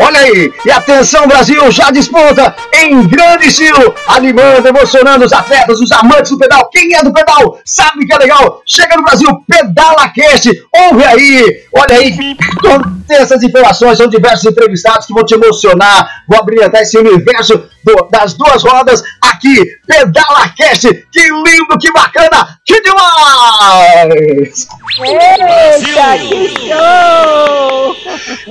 Olha 0.00 0.18
aí, 0.18 0.52
e 0.66 0.70
atenção 0.72 1.28
Brasil, 1.28 1.70
já 1.70 1.90
disputa 1.92 2.54
em 2.74 3.06
grande 3.06 3.46
estilo, 3.46 3.94
animando, 4.08 4.66
emocionando 4.66 5.24
os 5.24 5.32
atletas, 5.32 5.80
os 5.80 5.92
amantes 5.92 6.32
do 6.32 6.38
pedal. 6.38 6.68
Quem 6.68 6.94
é 6.94 7.02
do 7.02 7.12
pedal 7.12 7.60
sabe 7.64 8.04
que 8.04 8.12
é 8.12 8.18
legal. 8.18 8.60
Chega 8.66 8.96
no 8.96 9.04
Brasil, 9.04 9.28
Pedala 9.48 10.08
Cast, 10.08 10.50
ouve 10.72 11.04
aí, 11.04 11.62
olha 11.72 11.96
aí, 11.96 12.36
todas 12.60 12.92
essas 13.08 13.42
informações, 13.44 13.96
são 13.96 14.08
diversos 14.08 14.44
entrevistados 14.44 15.06
que 15.06 15.14
vão 15.14 15.24
te 15.24 15.34
emocionar, 15.34 16.24
vão 16.28 16.40
abrir 16.40 16.64
até 16.64 16.82
esse 16.82 16.98
universo 16.98 17.68
do, 17.84 18.08
das 18.10 18.34
duas 18.34 18.64
rodas 18.64 19.00
aqui, 19.22 19.64
Pedala 19.86 20.48
Cast. 20.56 20.88
Que 21.12 21.22
lindo, 21.22 21.78
que 21.80 21.92
bacana, 21.92 22.58
que 22.64 22.80
demais! 22.82 24.66
Eita, 25.00 26.18
que 26.18 26.48
show! 26.68 27.96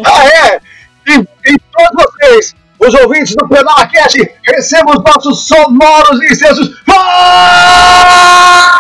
Ah, 0.06 0.26
é? 0.26 0.73
E, 1.08 1.52
e 1.52 1.60
todos 1.72 2.06
vocês, 2.06 2.56
os 2.80 2.94
ouvintes 2.96 3.36
do 3.36 3.48
Pedala 3.48 3.88
Cast, 3.88 4.32
recebam 4.46 4.96
os 4.98 5.04
nossos 5.04 5.48
sonoros 5.48 6.22
incensos. 6.24 6.82
Ah, 6.90 8.74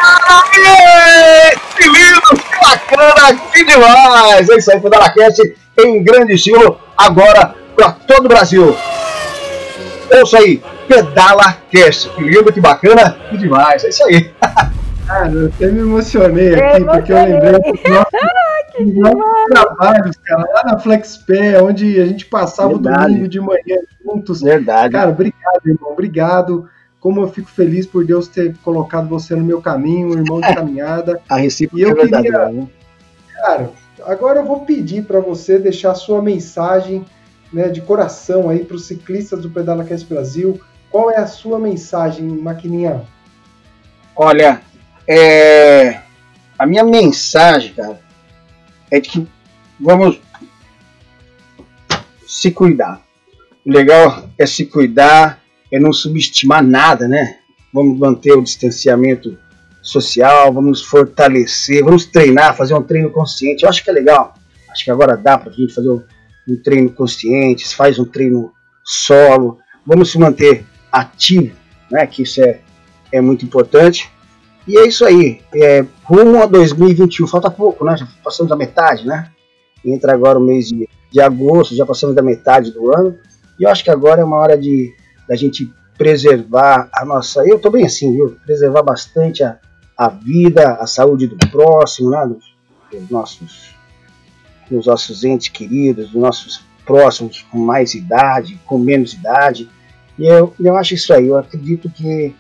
que 1.76 1.90
lindo, 1.90 2.22
que 2.22 2.60
bacana, 2.62 3.36
que 3.52 3.64
demais! 3.66 4.50
É 4.50 4.58
isso 4.58 4.72
aí, 4.72 4.80
Pedala 4.80 5.10
Cast 5.14 5.42
em 5.80 6.04
grande 6.04 6.34
estilo, 6.34 6.80
agora 6.98 7.56
para 7.76 7.92
todo 7.92 8.26
o 8.26 8.30
Brasil. 8.30 8.76
Ouça 10.20 10.38
aí, 10.38 10.62
Pedala 10.88 11.58
Cast. 11.72 12.10
Que 12.10 12.22
lindo, 12.22 12.54
que 12.54 12.62
bacana, 12.62 13.18
que 13.30 13.38
demais. 13.38 13.84
É 13.84 13.90
isso 13.90 14.04
aí. 14.06 14.32
Cara, 15.08 15.32
eu 15.32 15.48
até 15.48 15.68
me 15.68 15.80
emocionei 15.82 16.56
aqui, 16.56 16.82
Eu 16.82 16.86
porque 16.88 17.12
eu 17.12 17.18
lembrei 17.18 17.52
dos 17.52 17.64
nossos, 17.90 18.86
dos 18.86 18.96
nossos 18.96 19.46
trabalhos, 19.50 20.16
cara, 20.18 20.42
lá 20.54 20.64
na 20.66 20.80
FlexPé, 20.80 21.62
onde 21.62 22.00
a 22.00 22.06
gente 22.06 22.26
passava 22.26 22.70
Verdade. 22.70 22.98
o 23.04 23.08
domingo 23.10 23.28
de 23.28 23.40
manhã 23.42 23.78
juntos. 24.06 24.42
Verdade. 24.42 24.94
Cara, 24.94 25.10
obrigado, 25.12 25.62
irmão, 25.68 25.92
obrigado. 25.92 26.70
Como 27.00 27.20
eu 27.22 27.28
fico 27.28 27.50
feliz 27.50 27.86
por 27.86 28.06
Deus 28.06 28.30
ter 28.30 28.56
colocado 28.64 29.10
você 29.10 29.36
no 29.36 29.44
meu 29.44 29.62
caminho, 29.62 30.14
irmão 30.14 30.40
de 30.40 30.52
caminhada. 30.56 31.20
a 31.28 31.36
recíproca 31.36 31.82
E 31.82 31.84
eu 31.86 31.92
é 31.92 31.96
verdadeira. 31.96 32.46
queria- 32.46 32.62
né? 32.62 32.68
Cara, 33.36 33.70
agora 34.06 34.40
eu 34.40 34.46
vou 34.46 34.62
pedir 34.62 35.04
para 35.04 35.20
você 35.20 35.60
deixar 35.60 35.92
a 35.92 35.96
sua 35.96 36.22
mensagem 36.22 37.06
né, 37.52 37.68
de 37.68 37.82
coração 37.82 38.50
aí 38.50 38.64
para 38.64 38.78
os 38.78 38.86
ciclistas 38.86 39.42
do 39.42 39.50
Pedala 39.50 39.84
Cast 39.84 40.08
Brasil. 40.08 40.60
Qual 40.90 41.12
é 41.12 41.18
a 41.18 41.28
sua 41.28 41.60
mensagem, 41.60 42.26
Maquininha? 42.26 43.02
Olha, 44.16 44.62
é, 45.08 46.02
a 46.58 46.66
minha 46.66 46.84
mensagem, 46.84 47.74
cara, 47.74 48.00
é 48.90 49.00
de 49.00 49.10
que 49.10 49.28
vamos 49.80 50.20
se 52.28 52.52
cuidar. 52.52 53.02
O 53.66 53.72
legal 53.72 54.30
é 54.38 54.46
se 54.46 54.66
cuidar, 54.66 55.42
é 55.72 55.80
não 55.80 55.94
subestimar 55.94 56.64
nada, 56.64 57.08
né? 57.08 57.38
Vamos 57.74 57.98
manter 57.98 58.34
o 58.34 58.44
distanciamento 58.44 59.38
social, 59.82 60.54
vamos 60.54 60.82
fortalecer, 60.82 61.84
vamos 61.84 62.06
treinar, 62.06 62.56
fazer 62.56 62.74
um 62.74 62.84
treino 62.84 63.10
consciente. 63.10 63.64
Eu 63.64 63.70
acho 63.70 63.84
que 63.84 63.90
é 63.90 63.94
legal. 63.94 64.34
Acho 64.70 64.86
que 64.86 64.92
agora 64.92 65.18
dá 65.18 65.38
pra 65.38 65.52
gente 65.52 65.74
fazer 65.74 65.90
um, 65.90 66.02
um 66.48 66.56
treino 66.56 66.90
consciente, 66.92 67.76
faz 67.76 68.00
um 68.00 68.06
treino 68.06 68.52
solo. 68.84 69.60
Vamos 69.86 70.12
se 70.12 70.18
manter 70.18 70.66
ativo, 70.92 71.56
né? 71.92 72.08
Que 72.08 72.24
isso 72.24 72.42
é, 72.42 72.60
é 73.12 73.22
muito 73.22 73.46
importante. 73.46 74.10
E 74.68 74.78
é 74.78 74.88
isso 74.88 75.06
aí. 75.06 75.42
É, 75.54 75.86
rumo 76.04 76.42
a 76.42 76.46
2021, 76.46 77.28
falta 77.28 77.52
pouco, 77.52 77.84
né? 77.84 77.98
Já 77.98 78.08
passamos 78.24 78.50
da 78.50 78.56
metade, 78.56 79.06
né? 79.06 79.30
Entra 79.84 80.14
agora 80.14 80.40
o 80.40 80.42
mês 80.42 80.68
de, 80.70 80.88
de 81.12 81.22
agosto, 81.22 81.76
já 81.76 81.86
passamos 81.86 82.16
da 82.16 82.22
metade 82.22 82.72
do 82.72 82.96
ano. 82.96 83.18
E 83.60 83.64
eu 83.64 83.70
acho 83.70 83.84
que 83.84 83.92
agora 83.92 84.22
é 84.22 84.24
uma 84.24 84.38
hora 84.38 84.58
de 84.58 84.94
da 85.28 85.36
gente 85.36 85.72
preservar 85.98 86.90
a 86.94 87.06
nossa. 87.06 87.46
Eu 87.48 87.60
tô 87.60 87.70
bem 87.70 87.86
assim, 87.86 88.12
viu? 88.14 88.38
Preservar 88.46 88.84
bastante 88.84 89.44
a, 89.44 89.58
a 89.98 90.08
vida, 90.10 90.76
a 90.76 90.88
saúde 90.88 91.28
do 91.28 91.38
próximo, 91.50 92.10
né? 92.10 92.26
Dos, 92.26 92.54
dos 92.92 93.10
nossos, 93.10 93.76
dos 94.70 94.86
nossos 94.86 95.24
entes 95.24 95.50
queridos, 95.50 96.12
dos 96.12 96.22
nossos 96.22 96.64
próximos 96.86 97.46
com 97.52 97.58
mais 97.58 97.94
idade, 97.94 98.60
com 98.66 98.78
menos 98.78 99.14
idade. 99.14 99.70
E 100.18 100.26
eu, 100.26 100.54
eu 100.60 100.76
acho 100.76 100.94
isso 100.94 101.14
aí. 101.14 101.28
Eu 101.28 101.38
acredito 101.38 101.90
que 101.90 102.36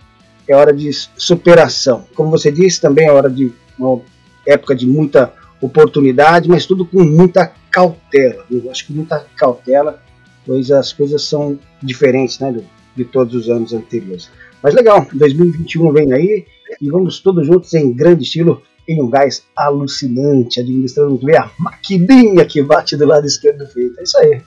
é 0.47 0.56
hora 0.56 0.73
de 0.73 0.91
superação. 1.17 2.06
Como 2.15 2.29
você 2.29 2.51
disse, 2.51 2.82
também 2.82 3.08
é 3.08 3.12
hora 3.12 3.29
de 3.29 3.51
uma 3.77 4.01
época 4.45 4.75
de 4.75 4.86
muita 4.86 5.34
oportunidade, 5.62 6.49
mas 6.49 6.65
tudo 6.65 6.86
com 6.86 7.03
muita 7.03 7.51
cautela. 7.71 8.45
Eu 8.51 8.69
acho 8.69 8.86
que 8.86 8.93
muita 8.93 9.25
cautela, 9.36 10.01
pois 10.45 10.69
as 10.71 10.91
coisas 10.91 11.23
são 11.23 11.58
diferentes 11.82 12.39
né, 12.39 12.53
de 12.95 13.06
todos 13.06 13.34
os 13.34 13.49
anos 13.49 13.73
anteriores. 13.73 14.29
Mas 14.62 14.73
legal, 14.73 15.06
2021 15.13 15.91
vem 15.91 16.13
aí 16.13 16.45
e 16.82 16.89
vamos 16.89 17.19
todos 17.19 17.45
juntos 17.45 17.73
em 17.73 17.93
grande 17.93 18.23
estilo, 18.23 18.62
em 18.88 19.01
um 19.01 19.10
gás 19.10 19.43
alucinante, 19.56 20.60
administrando 20.60 21.19
muito 21.21 21.38
a 21.38 21.51
maquininha 21.58 22.45
que 22.45 22.62
bate 22.62 22.95
do 22.95 23.06
lado 23.06 23.25
esquerdo 23.25 23.60
do 23.60 23.67
peito. 23.67 23.99
É 23.99 24.03
isso 24.03 24.17
aí. 24.19 24.41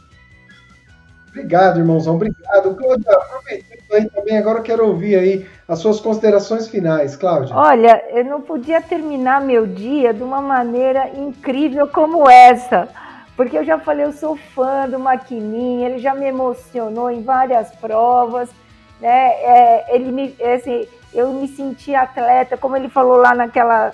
Obrigado, 1.30 1.78
irmãozão. 1.78 2.16
Obrigado. 2.16 2.74
Cláudia, 2.74 3.12
aproveitando 3.12 3.75
aí 3.94 4.08
também, 4.10 4.38
agora 4.38 4.58
eu 4.58 4.62
quero 4.62 4.86
ouvir 4.86 5.16
aí 5.16 5.46
as 5.68 5.78
suas 5.78 6.00
considerações 6.00 6.68
finais, 6.68 7.16
Cláudia. 7.16 7.54
Olha, 7.54 8.02
eu 8.10 8.24
não 8.24 8.40
podia 8.40 8.80
terminar 8.80 9.40
meu 9.40 9.66
dia 9.66 10.12
de 10.12 10.22
uma 10.22 10.40
maneira 10.40 11.10
incrível 11.16 11.86
como 11.88 12.28
essa. 12.28 12.88
Porque 13.36 13.58
eu 13.58 13.64
já 13.64 13.78
falei, 13.78 14.06
eu 14.06 14.12
sou 14.12 14.36
fã 14.36 14.88
do 14.88 14.98
Maquininha, 14.98 15.88
ele 15.88 15.98
já 15.98 16.14
me 16.14 16.26
emocionou 16.26 17.10
em 17.10 17.22
várias 17.22 17.70
provas, 17.72 18.48
né? 18.98 19.28
É, 19.42 19.94
ele 19.94 20.10
me, 20.10 20.34
é 20.38 20.54
assim, 20.54 20.88
eu 21.12 21.32
me 21.32 21.46
senti 21.46 21.94
atleta, 21.94 22.56
como 22.56 22.76
ele 22.76 22.88
falou 22.88 23.18
lá 23.18 23.34
naquela, 23.34 23.92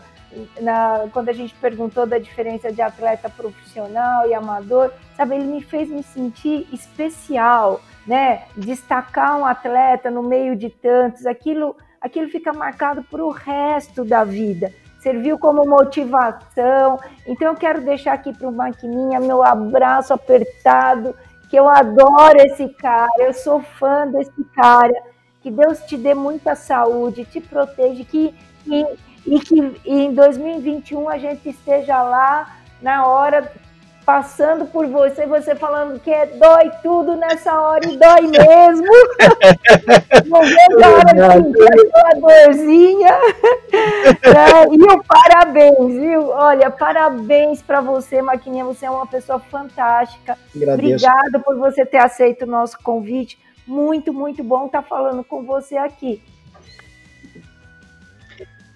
na, 0.61 1.07
quando 1.13 1.29
a 1.29 1.33
gente 1.33 1.55
perguntou 1.55 2.07
da 2.07 2.19
diferença 2.19 2.73
de 2.73 2.81
atleta 2.81 3.29
profissional 3.29 4.29
e 4.29 4.35
amador, 4.35 4.93
sabe? 5.17 5.35
Ele 5.35 5.47
me 5.47 5.61
fez 5.61 5.89
me 5.89 6.05
sentir 6.05 6.69
especial, 6.73 7.81
né? 8.07 8.45
Destacar 8.57 9.39
um 9.39 9.47
atleta 9.47 10.11
no 10.11 10.23
meio 10.23 10.57
de 10.57 10.71
tantos, 10.71 11.27
aquilo, 11.27 11.77
aquilo 12.01 12.29
fica 12.29 12.53
marcado 12.53 13.03
para 13.05 13.25
o 13.25 13.31
resto 13.31 14.05
da 14.05 14.25
vida 14.25 14.73
serviu 15.03 15.37
como 15.37 15.69
motivação. 15.69 16.99
Então 17.27 17.49
eu 17.49 17.57
quero 17.57 17.83
deixar 17.83 18.13
aqui 18.15 18.33
para 18.33 18.49
o 18.49 18.53
Maquininha 18.53 19.21
meu 19.21 19.43
abraço 19.43 20.15
apertado, 20.15 21.15
que 21.51 21.57
eu 21.57 21.69
adoro 21.69 22.39
esse 22.39 22.69
cara, 22.69 23.11
eu 23.19 23.35
sou 23.35 23.61
fã 23.61 24.07
desse 24.07 24.45
cara. 24.55 24.95
Que 25.43 25.51
Deus 25.51 25.81
te 25.81 25.97
dê 25.97 26.15
muita 26.15 26.55
saúde, 26.55 27.25
te 27.25 27.41
proteja, 27.41 28.05
que, 28.05 28.33
e, 28.65 28.87
e 29.27 29.41
que 29.41 29.81
em 29.85 30.15
2021 30.15 31.09
a 31.09 31.19
gente 31.19 31.49
esteja 31.49 32.01
lá 32.01 32.57
na 32.81 33.07
hora 33.07 33.51
passando 34.13 34.67
por 34.67 34.87
você, 34.89 35.25
você 35.25 35.55
falando 35.55 35.99
que 35.99 36.11
é, 36.11 36.27
dói 36.27 36.71
tudo 36.83 37.17
nessa 37.17 37.59
hora 37.59 37.91
e 37.91 37.97
dói 37.97 38.21
mesmo. 38.27 38.93
Não 40.29 40.43
vejo 40.43 40.85
a 40.85 40.91
hora 40.91 41.41
de 41.43 41.59
sentir 41.59 41.89
aquela 41.89 42.21
dorzinha. 42.21 43.19
É, 44.23 44.67
e 44.71 44.83
o 44.83 45.03
parabéns, 45.05 45.95
viu? 45.95 46.29
Olha, 46.29 46.71
parabéns 46.71 47.63
para 47.63 47.81
você, 47.81 48.21
Maquininha. 48.21 48.65
Você 48.65 48.87
é 48.87 48.91
uma 48.91 49.07
pessoa 49.07 49.39
fantástica. 49.39 50.39
Agradeço. 50.55 51.07
Obrigada 51.07 51.41
por 51.41 51.57
você 51.57 51.85
ter 51.85 51.99
aceito 51.99 52.43
o 52.43 52.47
nosso 52.47 52.77
convite. 52.83 53.39
Muito, 53.67 54.13
muito 54.13 54.45
bom 54.45 54.67
estar 54.67 54.83
falando 54.83 55.25
com 55.25 55.43
você 55.43 55.77
aqui. 55.77 56.23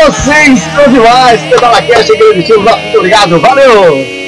Vocês 0.05 0.67
estão 0.67 0.93
demais! 0.93 1.41
Agradecido, 1.55 2.35
nosso 2.35 2.61
muito 2.63 2.99
obrigado. 2.99 3.41
Valeu! 3.41 4.22